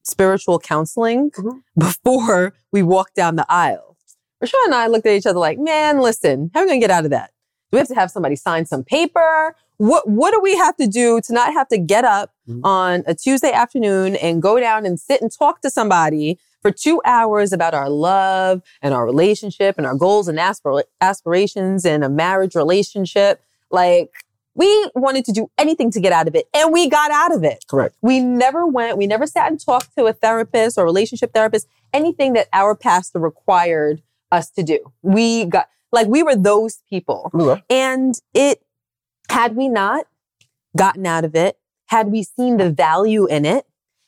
[0.04, 1.62] spiritual counseling Mhm.
[1.78, 3.98] before we walked down the aisle.
[4.44, 6.84] Rashawn and I looked at each other like, man, listen, how are we going to
[6.88, 7.32] get out of that?
[7.72, 9.56] Do we have to have somebody sign some paper?
[9.78, 12.62] What What do we have to do to not have to get up Mhm.
[12.64, 17.02] on a Tuesday afternoon and go down and sit and talk to somebody for two
[17.06, 22.10] hours about our love and our relationship and our goals and aspir- aspirations and a
[22.10, 23.42] marriage relationship?
[23.72, 24.12] Like,
[24.56, 27.44] we wanted to do anything to get out of it, and we got out of
[27.44, 27.66] it.
[27.68, 27.96] Correct.
[28.02, 32.34] We never went, we never sat and talked to a therapist or relationship therapist, anything
[32.34, 34.94] that our pastor required us to do.
[35.02, 37.30] We got, like, we were those people.
[37.34, 37.62] Were.
[37.70, 38.64] And it,
[39.30, 40.08] had we not
[40.76, 43.66] gotten out of it, had we seen the value in it,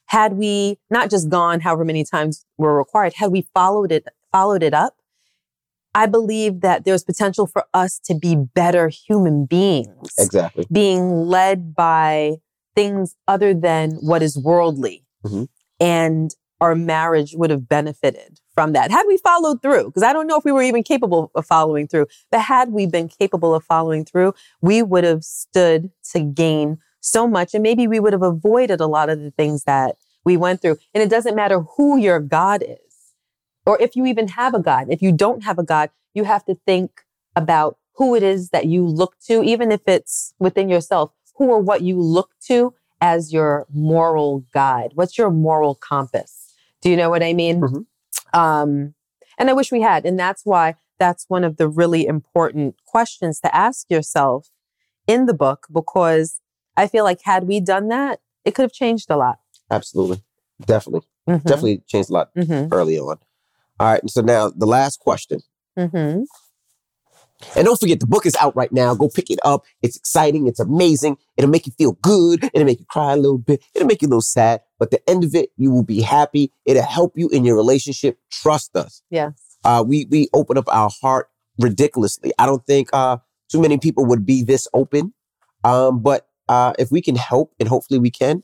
[0.07, 4.63] had we not just gone however many times were required, had we followed it, followed
[4.63, 4.96] it up,
[5.95, 10.65] I believe that there's potential for us to be better human beings, Exactly.
[10.71, 12.38] being led by
[12.76, 15.04] things other than what is worldly.
[15.26, 15.47] Mhm.
[15.80, 19.86] And our marriage would have benefited from that had we followed through.
[19.86, 22.86] Because I don't know if we were even capable of following through, but had we
[22.88, 27.54] been capable of following through, we would have stood to gain so much.
[27.54, 30.78] And maybe we would have avoided a lot of the things that we went through.
[30.93, 32.78] And it doesn't matter who your God is
[33.67, 34.88] or if you even have a God.
[34.89, 37.01] If you don't have a God, you have to think
[37.36, 41.60] about who it is that you look to, even if it's within yourself, who or
[41.60, 44.91] what you look to as your moral guide.
[44.95, 46.53] What's your moral compass?
[46.82, 47.62] Do you know what I mean?
[47.62, 47.86] Mhm.
[48.34, 48.95] Um,
[49.38, 50.06] and I wish we had.
[50.06, 54.49] And that's why that's one of the really important questions to ask yourself
[55.06, 56.39] in the book, because
[56.75, 59.39] I feel like had we done that, it could have changed a lot.
[59.69, 60.23] Absolutely.
[60.65, 61.08] Definitely.
[61.27, 61.43] Mhm.
[61.43, 62.69] Definitely changed a lot Mhm.
[62.71, 63.17] early on.
[63.80, 64.02] All right.
[64.02, 65.40] And so now the last question.
[65.78, 66.24] Mm-hmm.
[67.56, 68.96] And don't forget, the book is out right now.
[68.96, 69.63] Go pick it up.
[69.84, 70.48] It's exciting.
[70.48, 71.18] It's amazing.
[71.38, 72.44] It'll make you feel good.
[72.46, 73.63] It'll make you cry a little bit.
[73.76, 74.62] It'll make you a little sad.
[74.80, 76.52] But the end of it, you will be happy.
[76.66, 78.18] It'll help you in your relationship.
[78.32, 79.04] Trust us.
[79.12, 79.58] Yes.
[79.63, 82.32] Uh, we we open up our heart ridiculously.
[82.40, 83.18] I don't think uh,
[83.52, 85.13] too many people would be this open.
[85.63, 88.44] Um, but uh, if we can help, and hopefully we can,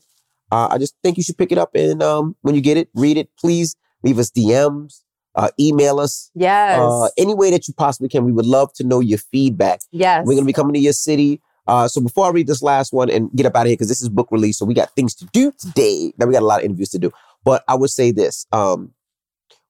[0.52, 2.88] uh, I just think you should pick it up and um, when you get it,
[2.94, 3.30] read it.
[3.38, 5.02] Please leave us DMs,
[5.36, 6.78] uh, email us, Yes.
[6.80, 8.24] uh, any way that you possibly can.
[8.24, 9.80] We would love to know your feedback.
[9.90, 10.24] yes.
[10.26, 11.40] We're going to be coming to your city.
[11.66, 13.88] Uh, so before I read this last one and get up out of here, because
[13.88, 16.12] this is book release, so we got things to do today.
[16.18, 17.10] Now we got a lot of interviews to do.
[17.42, 18.92] But I would say this: um,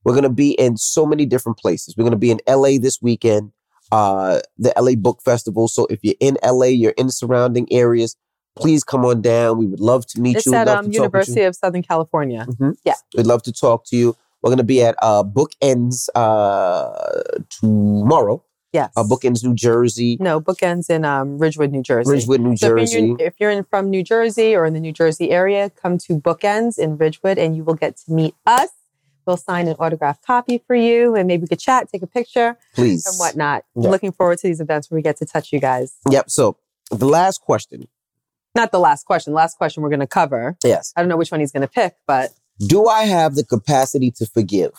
[0.05, 1.95] we're going to be in so many different places.
[1.97, 3.53] We're going to be in LA this weekend,
[3.93, 5.69] uh, the LA Book Festival.
[5.69, 8.17] So if you're in LA, you're in the surrounding areas,
[8.57, 9.59] please come on down.
[9.59, 10.55] We would love to meet it's you.
[10.55, 11.01] at love um, to talk with you.
[11.03, 12.45] University of Southern California.
[12.49, 12.75] Mhm.
[12.85, 12.95] Yeah.
[13.17, 14.17] We'd love to talk to you.
[14.45, 18.45] We're going to be at uh, Bookends uh, tomorrow.
[18.75, 18.93] Yes.
[18.95, 22.11] Uh, Bookends, New Jersey, No, bookends in um, Ridgewood, New Jersey.
[22.11, 22.99] Ridgewood, New So if Jersey.
[22.99, 25.97] you're, in, if you're in from New Jersey or in the New Jersey area, come
[25.99, 28.69] to Bookends in Ridgewood and you will get to meet us.
[29.27, 32.59] We'll sign an autographed copy for you and maybe we could chat, take a picture
[32.75, 33.07] Please.
[33.07, 33.65] and whatnot.
[33.75, 33.89] Yeah.
[33.89, 35.97] Looking forward to these events where we get to touch you guys.
[36.11, 36.29] Yep.
[36.29, 36.59] So
[36.91, 37.89] the last question.
[38.55, 39.33] Not the last question.
[39.33, 40.57] The last question we're going to cover.
[40.63, 40.93] Yes.
[40.97, 44.11] I don't know which one he's going to pick, but Do I have the capacity
[44.13, 44.73] to forgive,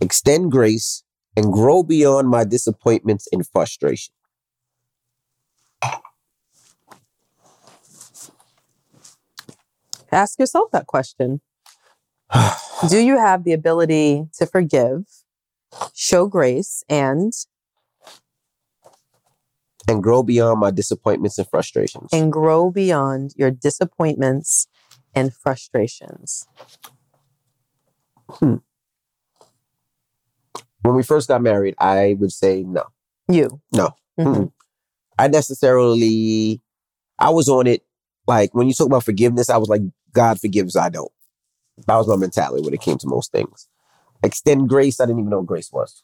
[0.00, 1.02] extend grace,
[1.36, 4.14] and grow beyond my disappointments and frustration?
[10.12, 11.40] ask yourself that question.
[12.88, 15.04] Do you have the ability to forgive,
[15.94, 17.32] show grace, and
[19.88, 22.08] and grow beyond my disappointments and frustrations.
[22.12, 24.66] and grow beyond your disappointments
[25.14, 26.46] and frustrations?
[28.40, 28.60] when
[30.82, 32.84] we first got married, I would say no.
[33.28, 33.60] You.
[33.72, 33.90] No.
[34.18, 34.26] Mhm.
[34.36, 34.52] Mm-mm.
[35.18, 36.60] I necessarily,
[37.18, 37.82] I was on it.
[38.26, 41.12] Like when you talk about forgiveness, I was like, God forgives, I don't.
[41.86, 43.68] That was my mentality when it came to most things.
[44.22, 46.02] Extend grace, I didn't even know what grace was.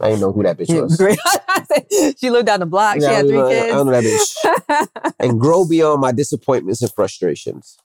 [0.00, 1.00] I didn't know who that bitch was.
[2.18, 2.96] She lived down the block.
[3.00, 3.72] Yeah, she had three know- kids.
[3.72, 5.12] I don't know that bitch.
[5.20, 7.76] and grow beyond my disappointments and frustrations.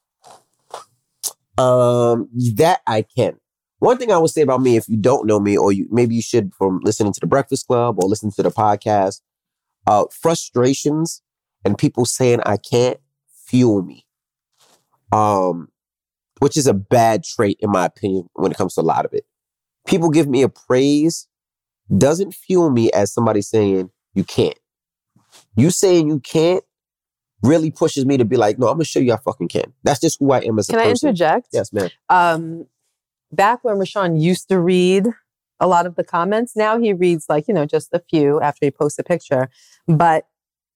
[1.59, 3.37] Um, that I can.
[3.79, 6.15] One thing I would say about me, if you don't know me, or you maybe
[6.15, 9.21] you should from listening to the Breakfast Club or listening to the podcast,
[9.87, 11.21] uh, frustrations
[11.63, 12.99] and people saying I can't
[13.45, 14.05] fuel me.
[15.11, 15.69] Um,
[16.39, 19.13] which is a bad trait in my opinion when it comes to a lot of
[19.13, 19.25] it.
[19.87, 21.27] People give me a praise
[21.97, 24.57] doesn't fuel me as somebody saying you can't.
[25.55, 26.63] You saying you can't
[27.43, 29.73] really pushes me to be like, no, I'm gonna show you I fucking can.
[29.83, 31.47] That's just who I am as a Can I interject?
[31.51, 31.89] Yes, ma'am.
[32.09, 32.67] Um,
[33.31, 35.07] back when Rashawn used to read
[35.59, 38.65] a lot of the comments, now he reads like, you know, just a few after
[38.65, 39.49] he posts a picture.
[39.87, 40.27] But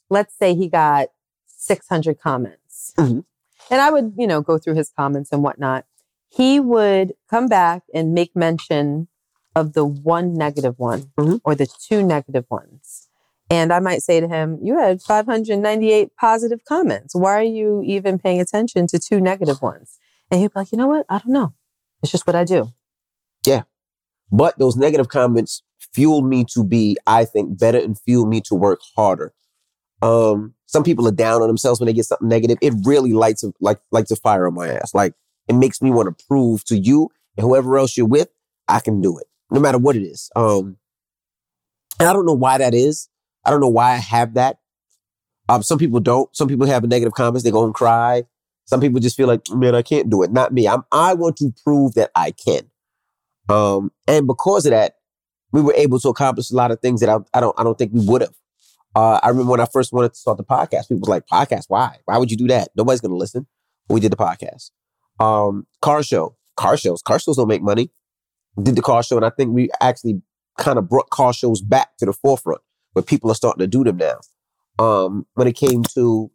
[0.10, 1.08] let's say he got
[1.48, 2.94] 600 comments.
[2.98, 3.24] Mhm.
[3.72, 5.86] And I would, you know, go through his comments and whatnot.
[6.30, 9.08] He would come back and make mention
[9.56, 11.40] of the one negative one Mhm.
[11.46, 13.08] or the two negative ones.
[13.54, 17.14] And I might say to him, You had 598 positive comments.
[17.14, 20.00] Why are you even paying attention to two negative ones?
[20.32, 21.06] And he'd be like, You know what?
[21.08, 21.54] I don't know.
[22.02, 22.74] It's just what I do.
[23.46, 23.62] Yeah.
[24.32, 25.62] But those negative comments
[25.94, 29.36] fueled me to be, I think, better and fueled me to work harder.
[30.02, 32.58] Um, some people are down on themselves when they get something negative.
[32.60, 34.96] It really lights a, like lights a fire on my ass.
[34.96, 35.14] Like
[35.48, 38.30] it makes me want to prove to you and whoever else you're with,
[38.68, 40.32] I can do it, no matter what it is.
[40.36, 40.78] Um,
[42.00, 43.10] and I don't know why that is.
[43.46, 44.60] I don't know why I have that.
[45.50, 46.34] Um, some people don't.
[46.36, 47.44] Some people have negative comments.
[47.44, 48.24] They go and cry.
[48.66, 50.32] Some people just feel like, man, I can't do it.
[50.32, 50.68] Not me.
[50.68, 50.84] I'm.
[50.92, 52.70] I want to prove that I can.
[53.50, 54.96] Um, and because of that,
[55.52, 57.58] we were able to accomplish a lot of things that I, I don't.
[57.60, 58.34] I don't think we would have.
[58.96, 60.88] Uh, I remember when I first wanted to start the podcast.
[60.88, 61.66] People was like, "Podcast?
[61.68, 61.98] Why?
[62.06, 62.70] Why would you do that?
[62.76, 63.48] Nobody's going to listen."
[63.90, 64.72] We did the podcast.
[65.20, 67.92] Um, car show, car shows, car shows don't make money.
[68.62, 70.22] Did the car show, and I think we actually
[70.58, 72.62] kind of brought car shows back to the forefront,
[72.94, 74.20] where people are starting to do them now.
[74.80, 76.32] Um, when it came to,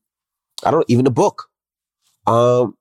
[0.65, 1.49] I don't even the book.
[2.27, 2.77] Um,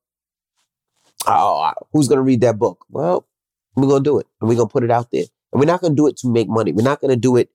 [1.25, 2.85] oh, who's going to read that book?
[2.89, 3.27] Well,
[3.75, 5.65] we're going to do it, and we're going to put it out there, and we're
[5.65, 6.71] not going to do it to make money.
[6.73, 7.49] We're not going to do it,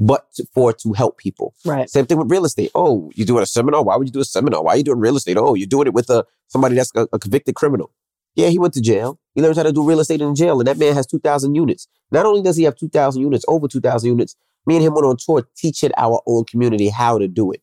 [0.00, 1.54] but to, for to help people.
[1.64, 1.88] Right.
[1.90, 2.70] Same thing with real estate.
[2.74, 3.82] Oh, you're doing a seminar?
[3.82, 4.62] Why would you do a seminar?
[4.62, 5.36] Why are you doing real estate?
[5.36, 7.92] Oh, you're doing it with a somebody that's a, a convicted criminal.
[8.34, 9.18] Yeah, he went to jail.
[9.34, 11.88] He learned how to do real estate in jail, and that man has 2,000 units.
[12.10, 15.16] Not only does he have 2,000 units, over 2,000 units, me and him went on
[15.18, 17.62] tour teaching our own community how to do it.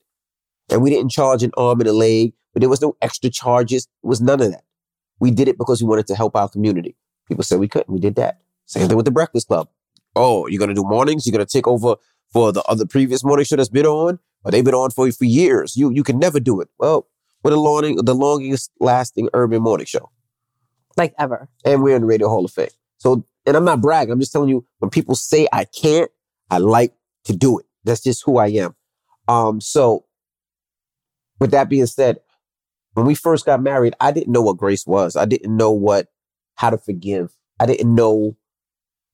[0.70, 3.88] And we didn't charge an arm and a leg, but there was no extra charges.
[4.04, 4.63] It was none of that.
[5.20, 6.96] We did it because we wanted to help our community.
[7.28, 7.92] People said we couldn't.
[7.94, 8.39] We did that.
[8.66, 9.70] Same thing with the Breakfast Club.
[10.16, 11.26] Oh, you're gonna do mornings?
[11.26, 11.96] You're gonna take over
[12.32, 15.12] for the other previous morning show that's been on, or they've been on for you
[15.12, 15.76] for years.
[15.76, 16.70] You you can never do it.
[16.80, 17.08] Well,
[17.44, 20.10] we're the long, the longest lasting urban morning show,
[20.98, 21.50] Like ever.
[21.66, 22.70] and we're in the Radio Hall of Fame.
[22.98, 24.12] So, and I'm not bragging.
[24.13, 26.10] I'm just telling you when people say I can't,
[26.50, 26.94] I like
[27.26, 27.66] to do it.
[27.84, 28.76] That's just who I am.
[29.28, 30.06] Um, so
[31.40, 32.20] with that being said,
[32.94, 35.16] when we first got married, I didn't know what grace was.
[35.16, 36.08] I didn't know what
[36.56, 37.36] how to forgive.
[37.60, 38.38] I didn't know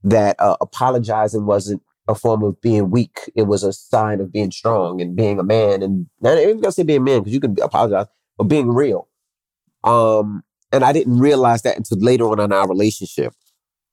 [0.03, 3.31] that uh, apologizing wasn't a form of being weak.
[3.35, 5.81] It was a sign of being strong and being a man.
[5.83, 9.07] And not even gonna say being a man because you can apologize, but being real.
[9.83, 13.33] Um, and I didn't realize that until later on in our relationship.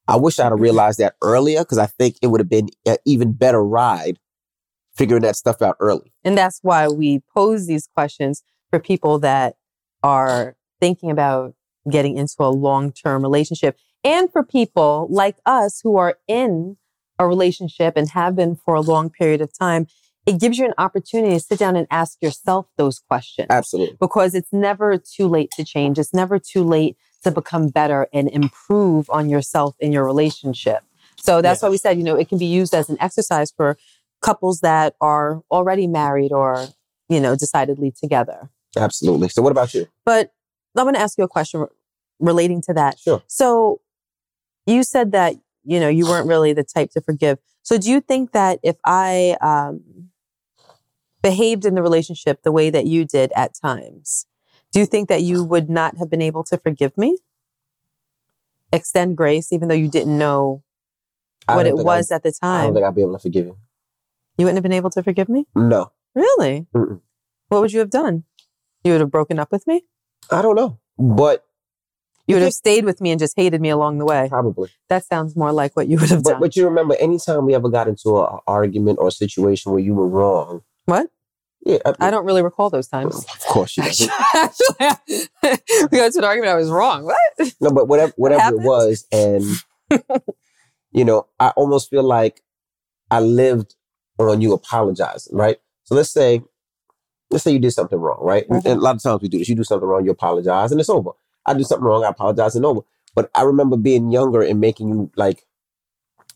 [0.09, 2.97] I wish I'd have realized that earlier because I think it would have been an
[3.05, 4.19] even better ride
[4.95, 6.13] figuring that stuff out early.
[6.25, 9.57] And that's why we pose these questions for people that
[10.03, 11.55] are thinking about
[11.91, 16.77] getting into a long term relationship and for people like us who are in
[17.19, 19.87] a relationship and have been for a long period of time.
[20.27, 23.97] It gives you an opportunity to sit down and ask yourself those questions Absolutely.
[24.01, 25.99] because it's never too late to change.
[26.01, 30.85] It's never too late to become better and improve on yourself in your relationship.
[31.19, 31.67] So that's Yeah.
[31.67, 33.77] why we said, you know, it can be used as an exercise for
[34.23, 36.69] couples that are already married or,
[37.09, 38.49] you know, decidedly together.
[38.77, 39.29] Absolutely.
[39.29, 39.89] So what about you?
[40.05, 40.33] But
[40.77, 41.67] I'm going to ask you a question re-
[42.21, 42.99] relating to that.
[42.99, 43.23] Sure.
[43.27, 43.81] So
[44.67, 45.35] you said that,
[45.65, 47.39] you know, you weren't really the type to forgive.
[47.63, 49.83] So do you think that if I um,
[51.23, 54.27] behaved in the relationship the way that you did at times,
[54.77, 57.17] do you think that you would not have been able to forgive me?
[58.71, 60.63] Extend grace, even though you didn't know
[61.49, 62.75] what it was at the I, I don't time.
[62.75, 63.57] think I'd be able to forgive you.
[64.37, 65.47] You wouldn't have been able to forgive me?
[65.55, 65.93] No.
[66.15, 66.67] Really?
[66.75, 67.01] Mm-mm.
[67.49, 68.25] What would you have done?
[68.85, 69.85] You would have broken up with me?
[70.31, 70.79] I don't know.
[70.99, 71.47] But
[72.27, 74.27] You would have stayed with me and just hated me along the way.
[74.29, 74.69] probably.
[74.91, 76.41] That sounds more like what you would have But done.
[76.41, 79.95] but you remember anytime we ever got into an argument or a situation where you
[79.95, 80.61] were wrong.
[80.85, 81.09] What?
[81.65, 81.79] Yeah.
[82.01, 83.17] I don't really recall those times.
[83.17, 84.11] Of course you don't.
[84.35, 85.29] Actually,
[85.91, 86.53] we got to an argument.
[86.53, 87.05] I was wrong.
[87.05, 87.53] What?
[87.61, 89.45] No, but whatever whatever it was, and
[90.93, 92.43] you know, I almost feel like
[93.11, 93.75] I lived
[94.19, 95.57] on you apologizing, right?
[95.85, 96.41] So let's say,
[97.31, 98.49] let's say you did something wrong, right?
[98.49, 98.65] Mhm.
[98.65, 99.49] And a lot of times we do this.
[99.49, 101.11] You do something wrong, you apologize, and it's over.
[101.45, 102.81] I do something wrong, I apologize, and over.
[103.15, 105.47] But I remember being younger and making you like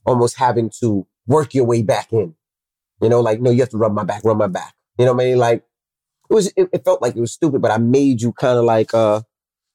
[0.06, 2.35] almost having to work your way back in.
[3.00, 4.74] You know, like no, you have to rub my back, rub my back.
[5.01, 5.39] You know what I mean?
[5.39, 5.65] Like
[6.29, 8.65] it was, it, it felt like it was stupid, but I made you kind of
[8.65, 9.23] like, uh,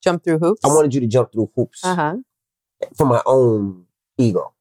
[0.03, 0.61] Jump through hoops.
[0.63, 2.15] I wanted you to jump through hoops Uh huh.
[2.95, 3.85] for my own
[4.19, 4.53] ego.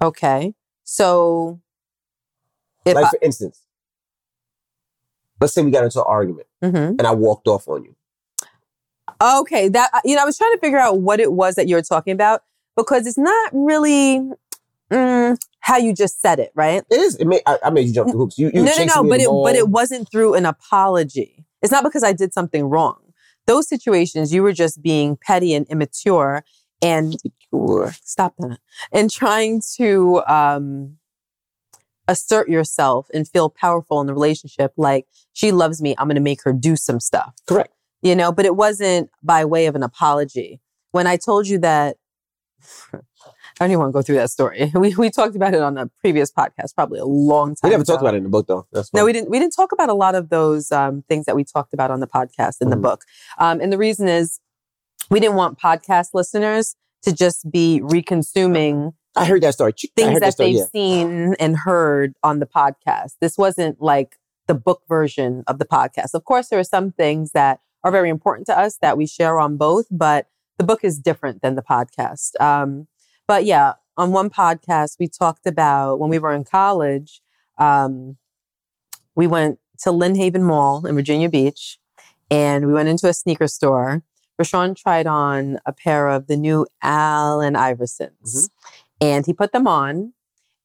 [0.00, 0.54] Okay.
[0.84, 1.60] So,
[2.86, 3.62] like for instance,
[5.40, 6.88] let's say we got into an argument I, Mhm.
[6.98, 7.96] and I walked off on you.
[9.20, 11.74] okay, that you know, I was trying to figure out what it was that you
[11.74, 12.42] were talking about
[12.76, 14.20] because it's not really
[14.90, 16.82] mm, how you just said it, right?
[16.90, 17.16] It is.
[17.16, 18.38] It made, I, I made you jump through hoops.
[18.38, 19.08] You, you no, no, no.
[19.08, 21.46] But the it, but it wasn't through an apology.
[21.62, 22.98] It's not because I did something wrong.
[23.46, 26.44] Those situations, you were just being petty and immature,
[26.82, 27.16] and
[28.04, 28.58] stop that,
[28.92, 30.96] and trying to um,
[32.08, 34.72] assert yourself and feel powerful in the relationship.
[34.76, 37.34] Like she loves me, I'm going to make her do some stuff.
[37.46, 37.72] Correct.
[38.02, 40.60] You know, but it wasn't by way of an apology.
[40.92, 41.96] When I told you that.
[43.60, 44.72] I don't even want to go through that story.
[44.80, 47.68] We we talked about it on a previous podcast, probably a long time.
[47.68, 47.92] We never ago.
[47.92, 48.66] talked about it in the book though.
[48.72, 49.28] That's No, we didn't.
[49.30, 52.00] We didn't talk about a lot of those um, things that we talked about on
[52.00, 52.82] the podcast in the Mhm.
[52.82, 53.04] book.
[53.38, 54.40] Um, and the reason is
[55.10, 59.72] we didn't want podcast listeners to just be reconsuming I heard that story.
[59.96, 60.66] Things heard that story, they've yeah.
[60.72, 63.14] seen and heard on the podcast.
[63.20, 66.14] This wasn't like the book version of the podcast.
[66.14, 69.40] Of course, there are some things that are very important to us that we share
[69.40, 72.40] on both, but the book is different than the podcast.
[72.40, 72.86] Um,
[73.30, 77.22] but yeah, on one podcast, we talked about when we were in college,
[77.58, 78.16] um,
[79.14, 81.78] we went to Lynnhaven Mall in Virginia Beach
[82.28, 84.02] and we went into a sneaker store.
[84.42, 88.48] RaShaun tried on a pair of the new Allen Iversons
[89.00, 90.12] and he put them on.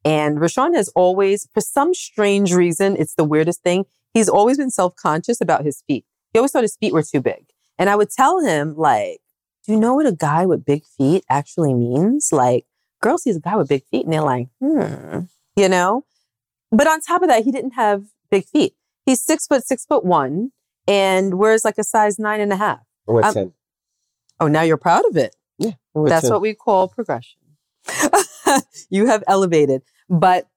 [0.04, 3.86] And RaShaun has always, for some strange reason, it's the weirdest thing.
[4.12, 6.04] He's always been self conscious about his feet.
[6.34, 7.46] He always thought his feet were too big.
[7.78, 9.20] And I would tell him, like,
[9.66, 12.30] do you know what a guy with big feet actually means?
[12.32, 12.66] Like,
[13.02, 15.22] girl sees a guy with big feet and they're like, hmm,
[15.56, 16.06] you know?
[16.72, 18.76] But on top of that, he didn't have big feet.
[19.06, 20.52] He's six foot, six foot one
[20.88, 22.80] and wears like a size nine and a half.
[23.08, 23.54] Went Um, 10.
[24.40, 25.36] Oh, now you're proud of it.
[25.94, 26.32] Went That's 10.
[26.32, 27.40] what we call progression.
[28.90, 29.82] you have elevated.
[30.10, 30.48] But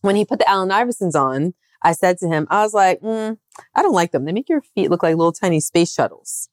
[0.00, 3.38] when he put the Allen Iversons on, I said to him, I was like, mm,
[3.74, 4.24] I don't like them.
[4.24, 6.48] They make your feet look like little tiny space shuttles.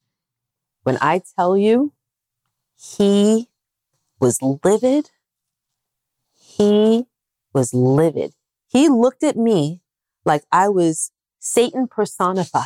[0.84, 1.94] When I tell you,
[2.76, 3.50] he
[4.20, 5.10] was livid.
[6.36, 7.06] He
[7.54, 8.34] was livid.
[8.68, 9.82] He looked at me
[10.26, 12.66] like I was Satan personified.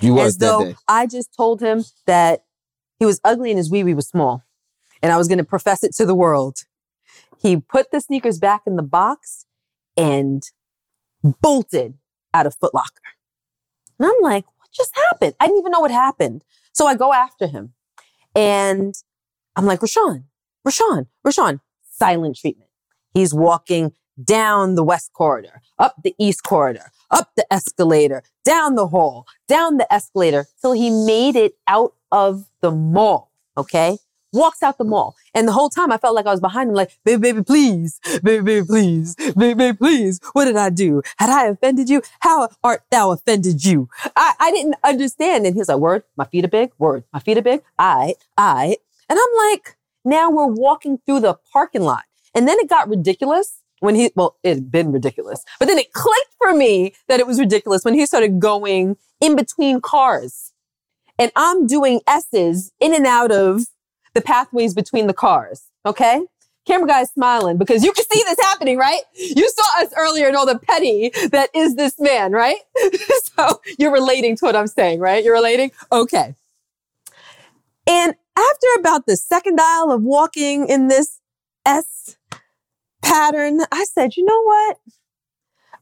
[0.00, 0.76] You was as though day.
[0.88, 2.44] I just told him that
[2.98, 4.42] he was ugly and his wee wee was small.
[5.02, 6.58] And I was going to profess it to the world.
[7.40, 9.46] He put the sneakers back in the box
[9.96, 10.42] and
[11.22, 11.94] bolted
[12.32, 13.02] out of Foot Locker.
[13.98, 15.34] And I'm like, what just happened?
[15.40, 16.44] I didn't even know what happened.
[16.72, 17.74] So I go after him
[18.34, 18.94] and
[19.56, 20.24] I'm like, RaShaun,
[20.66, 22.70] RaShaun, RaShaun, silent treatment.
[23.14, 23.92] He's walking
[24.22, 29.76] down the west corridor, up the east corridor, up the escalator, down the hall, down
[29.76, 33.30] the escalator till he made it out of the mall.
[33.56, 33.98] Okay.
[34.34, 35.14] Walks out the mall.
[35.34, 38.00] And the whole time I felt like I was behind him, like, baby, baby, please,
[38.22, 40.20] baby, baby, please, baby, baby, please.
[40.32, 41.02] What did I do?
[41.18, 42.00] Had I offended you?
[42.20, 43.90] How art thou offended you?
[44.16, 45.44] I, I didn't understand.
[45.44, 47.62] And he was like, word, my feet are big, word, my feet are big.
[47.78, 48.76] I, I.
[49.12, 52.04] And I'm like, now we're walking through the parking lot.
[52.34, 55.92] And then it got ridiculous when he, well, it had been ridiculous, but then it
[55.92, 60.54] clicked for me that it was ridiculous when he started going in between cars.
[61.18, 63.66] And I'm doing S's in and out of
[64.14, 65.66] the pathways between the cars.
[65.84, 66.22] Okay.
[66.66, 69.02] Camera guy's smiling because you can see this happening, right?
[69.14, 72.60] You saw us earlier and all the petty that is this man, right?
[73.36, 75.22] so you're relating to what I'm saying, right?
[75.22, 75.70] You're relating?
[75.92, 76.34] Okay.
[77.86, 81.20] And after about the second aisle of walking in this
[81.66, 82.16] S
[83.02, 84.78] pattern, I said, you know what?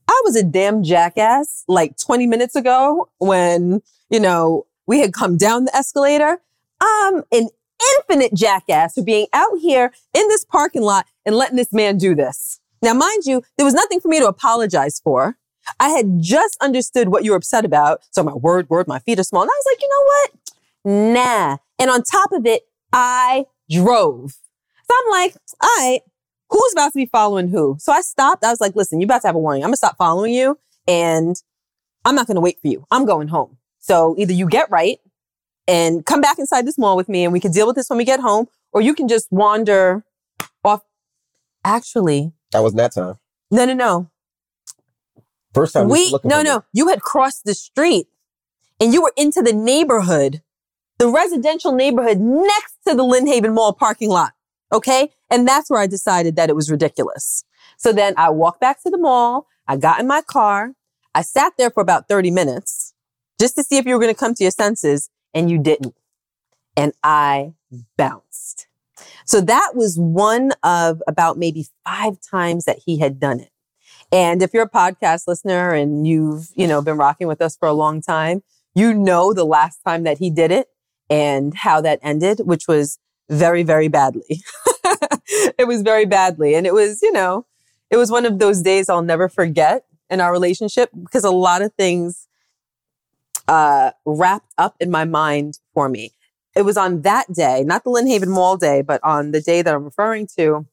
[0.08, 5.36] I was a damn jackass like 20 minutes ago when, you know, we had come
[5.36, 6.40] down the escalator.
[6.80, 7.48] I'm an
[7.96, 12.14] infinite jackass for being out here in this parking lot and letting this man do
[12.14, 12.60] this.
[12.82, 15.36] Now, mind you, there was nothing for me to apologize for.
[15.78, 18.00] I had just understood what you were upset about.
[18.10, 19.42] So my word, word, my feet are small.
[19.42, 20.39] And I was like, you know what?
[20.84, 21.58] Nah.
[21.78, 22.62] And on top of it,
[22.92, 24.32] I drove.
[24.32, 26.00] So I'm like, all right,
[26.48, 27.76] who's about to be following who?
[27.78, 28.44] So I stopped.
[28.44, 29.62] I was like, listen, you're about to have a warning.
[29.62, 30.58] I'm gonna stop following you
[30.88, 31.36] and
[32.04, 32.86] I'm not gonna wait for you.
[32.90, 33.58] I'm going home.
[33.78, 34.98] So either you get right
[35.68, 37.96] and come back inside this mall with me and we can deal with this when
[37.98, 40.04] we get home, or you can just wander
[40.64, 40.82] off.
[41.64, 43.18] Actually, That was that time.
[43.50, 44.10] no, no, no.
[45.54, 45.88] First time.
[45.88, 46.64] We, no, no.
[46.72, 48.06] You had crossed the street
[48.80, 50.42] and you were into the neighborhood,
[51.00, 54.34] the residential neighborhood next to the Lynnhaven Mall parking lot.
[54.70, 55.10] Okay.
[55.30, 57.42] And that's where I decided that it was ridiculous.
[57.78, 59.46] So then I walked back to the mall.
[59.66, 60.74] I got in my car.
[61.14, 62.92] I sat there for about 30 minutes
[63.40, 65.94] just to see if you were going to come to your senses and you didn't.
[66.76, 67.54] And I
[67.96, 68.68] bounced.
[69.24, 73.50] So that was one of about maybe five times that he had done it.
[74.12, 77.66] And if you're a podcast listener and you've, you know, been rocking with us for
[77.66, 78.42] a long time,
[78.74, 80.68] you know the last time that he did it
[81.10, 82.98] and how that ended, which was
[83.28, 84.42] very, very badly.
[85.58, 86.54] it was very badly.
[86.54, 87.46] And it was, you know,
[87.90, 91.62] it was one of those days I'll never forget in our relationship because a lot
[91.62, 92.28] of things
[93.48, 96.12] uh, wrapped up in my mind for me.
[96.56, 99.74] It was on that day, not the Lynnhaven Mall day, but on the day that
[99.74, 100.66] I'm referring to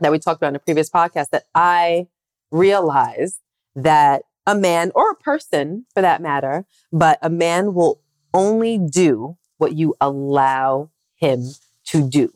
[0.00, 2.08] that we talked about in a previous podcast that I
[2.50, 3.40] realized
[3.74, 8.00] that a man or a person for that matter, but a man will
[8.32, 11.42] only do what you allow him
[11.86, 12.30] to do.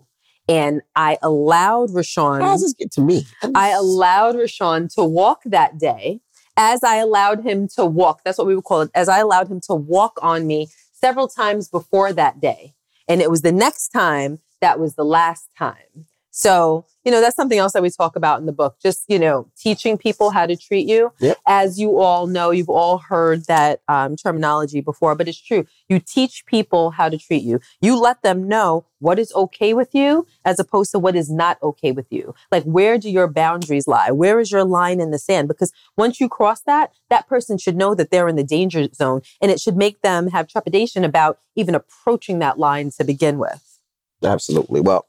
[0.48, 2.40] And I allowed RaShaun.
[2.40, 3.26] How does this get to me?
[3.54, 6.20] I allowed RaShaun to walk that day
[6.56, 8.22] as I allowed him to walk.
[8.24, 8.90] That's what we would call it.
[8.94, 12.72] As I allowed him to walk on me several times before that day.
[13.06, 16.06] And it was the next time that was the last time.
[16.38, 18.76] So, you know, that's something else that we talk about in the book.
[18.80, 21.10] Just, you know, teaching people how to treat you.
[21.18, 21.36] Yep.
[21.48, 25.66] As you all know, you've all heard that um, terminology before, but it's true.
[25.88, 27.58] You teach people how to treat you.
[27.80, 31.60] You let them know what is okay with you as opposed to what is not
[31.60, 32.36] okay with you.
[32.52, 34.12] Like, where do your boundaries lie?
[34.12, 35.48] Where is your line in the sand?
[35.48, 39.22] Because once you cross that, that person should know that they're in the danger zone
[39.42, 43.80] and it should make them have trepidation about even approaching that line to begin with.
[44.22, 44.80] Absolutely.
[44.80, 45.07] Well,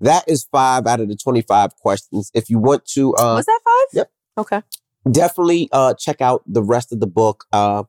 [0.00, 2.30] that is five out of the 25 questions.
[2.34, 3.88] If you want to, uh, Was that five?
[3.94, 4.10] yep.
[4.38, 4.62] Okay.
[5.10, 7.82] definitely uh check out the rest of the book uh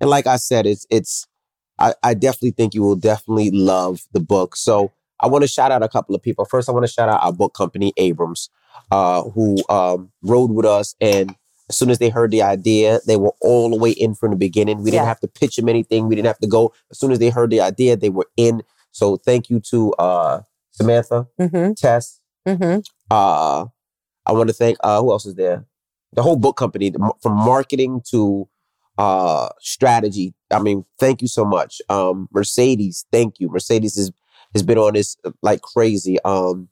[0.00, 1.26] and like i said it's it's
[1.78, 5.70] i, I definitely think you will definitely love the book so i want to shout
[5.72, 8.50] out a couple of people first i want to shout out our book company abrams
[8.90, 11.34] uh who um rode with us and
[11.70, 14.36] as soon as they heard the idea they were all the way in from the
[14.36, 17.10] beginning we didn't have to pitch them anything we didn't have to go as soon
[17.12, 20.40] as they heard the idea they were in so thank you to uh
[20.76, 21.72] samantha Mm-hmm.
[21.74, 22.80] tess Mm-hmm.
[23.10, 23.64] uh
[24.26, 25.64] i want to thank uh who else is there
[26.12, 28.48] the whole book company from marketing to
[28.98, 34.10] uh strategy i mean thank you so much um mercedes thank you mercedes has
[34.54, 36.68] has been on this uh, like crazy um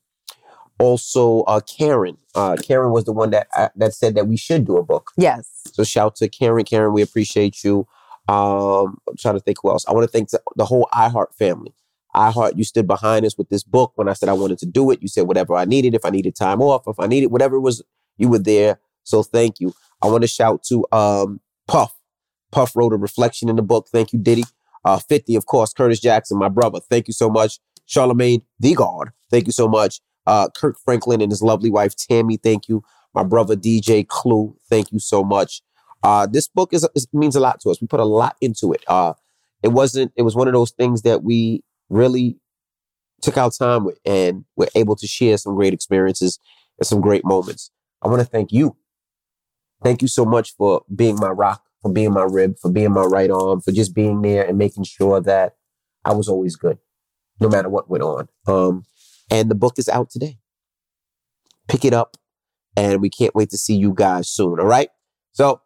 [0.81, 2.17] Also, uh, Karen.
[2.35, 5.13] Uh, Karen was the one that uh, that said that we should do a book.
[5.17, 5.49] Yes.
[5.73, 6.65] So shout to Karen.
[6.65, 7.87] Karen, we appreciate you.
[8.29, 9.85] Um, I'm trying to think who else.
[9.87, 11.73] I want to thank the whole iHeart family.
[12.15, 14.91] iHeart, you stood behind us with this book when I said I wanted to do
[14.91, 15.03] it.
[15.03, 17.61] You said whatever I needed, if I needed time off, if I needed whatever it
[17.61, 17.83] was,
[18.17, 18.79] you were there.
[19.03, 19.75] So thank you.
[20.03, 21.95] I want to shout to um, Puff.
[22.53, 23.89] Puff wrote a reflection in the book.
[23.91, 24.45] Thank you, Diddy.
[24.85, 26.79] Uh, 50, of course, Curtis Jackson, my brother.
[26.79, 27.59] Thank you so much.
[27.87, 29.11] Charlemagne, the God.
[29.31, 30.01] Thank you so much.
[30.27, 32.37] Uh, Kirk Franklin and his lovely wife, Tammy.
[32.37, 32.83] Thank you.
[33.15, 34.57] My brother, DJ Clue.
[34.69, 35.63] Thank you so much.
[36.03, 37.81] Uh, this book is, is means a lot to us.
[37.81, 38.85] We put a lot into it.
[38.87, 39.15] Uh,
[39.63, 40.13] it wasn't.
[40.17, 42.39] It was one of those things that we really
[43.23, 46.39] took our time with, and we're able to share some great experiences
[46.79, 47.71] and some great moments.
[48.03, 48.77] I want to thank you.
[49.83, 53.03] Thank you so much for being my rock, for being my rib, for being my
[53.03, 55.57] right arm, for just being there and making sure that
[56.05, 56.79] I was always good,
[57.41, 58.29] no matter what went on.
[58.47, 58.85] Um,
[59.31, 60.39] and the book is out today.
[61.69, 62.17] Pick it up,
[62.77, 64.61] and we can't wait to see you guys soon.
[64.61, 64.91] All right.
[65.33, 65.63] So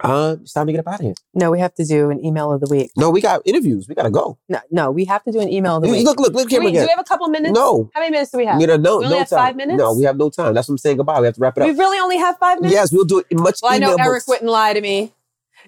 [0.00, 1.14] uh, it's time to get up out of here.
[1.34, 2.90] No, we have to do an email of the week.
[2.96, 3.86] No, we got interviews.
[3.88, 4.38] We gotta go.
[4.48, 6.04] No, no, we have to do an email of the week.
[6.04, 7.54] Look, look, look, do, camera we, do we have a couple minutes?
[7.54, 8.60] No, How many minutes do we have?
[8.60, 9.38] you know, no, We only no have time.
[9.38, 9.78] five minutes?
[9.78, 10.54] No, we have no time.
[10.54, 10.96] That's what I'm saying.
[10.96, 11.20] Goodbye.
[11.20, 11.68] We have to wrap it up.
[11.68, 12.74] we really only have five minutes?
[12.74, 13.60] Yes, we'll do it much.
[13.62, 14.28] Well, I know Eric books.
[14.28, 15.12] wouldn't lie to me.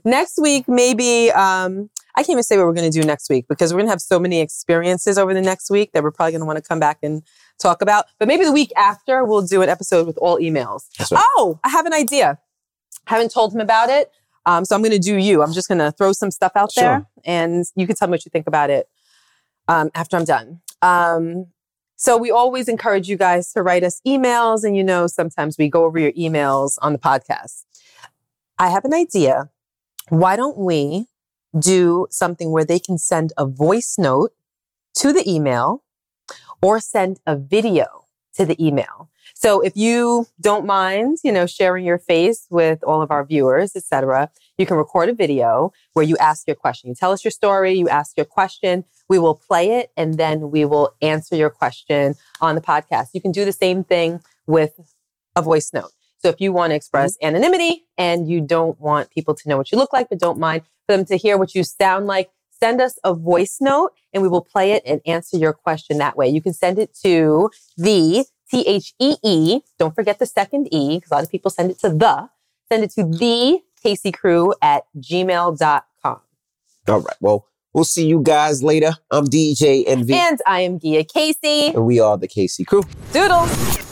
[0.05, 3.47] Next week, maybe um, I can't even say what we're going to do next week
[3.49, 6.33] because we're going to have so many experiences over the next week that we're probably
[6.33, 7.23] going to want to come back and
[7.59, 8.05] talk about.
[8.19, 10.83] But maybe the week after, we'll do an episode with all emails.
[11.11, 11.23] Right.
[11.37, 12.39] Oh, I have an idea.
[13.07, 14.11] Haven't told him about it.
[14.47, 15.43] Um, so I'm going to do you.
[15.43, 18.25] I'm just going to throw some stuff out there and you can tell me what
[18.25, 18.89] you think about it
[19.67, 20.61] um, after I'm done.
[20.83, 21.47] Um,
[21.97, 24.63] so we always encourage you guys to write us emails.
[24.65, 27.65] And you know, sometimes we go over your emails on the podcast.
[28.59, 29.51] I have an idea.
[30.11, 31.07] Why don't we
[31.59, 34.33] do something where they can send a voice note
[34.95, 35.83] to the email
[36.63, 39.11] or send a video to the email?
[39.39, 43.77] So if you don't mind, you know, sharing your face with all of our viewers,
[43.77, 46.89] etc., you can record a video where you ask your question.
[46.89, 50.51] You tell us your story, you ask your question, we will play it, and then
[50.51, 53.09] we will answer your question on the podcast.
[53.13, 54.73] You can do the same thing with
[55.37, 55.93] a voice note.
[56.17, 57.27] So if you want to express mm-hmm.
[57.27, 60.63] anonymity and you don't want people to know what you look like, but don't mind
[60.87, 64.31] for them to hear what you sound like, send us a voice note and we
[64.31, 66.27] will play it and answer your question that way.
[66.27, 69.61] You can send it to the T H E E.
[69.79, 72.29] Don't forget the second E because a lot of people send it to the.
[72.69, 76.21] Send it to the Casey Crew at gmail.com.
[76.89, 77.17] All right.
[77.21, 78.93] Well, we'll see you guys later.
[79.11, 81.69] I'm DJ Envy, And I am Gia Casey.
[81.69, 82.83] and we are the Casey Crew.
[83.13, 83.86] Doodles.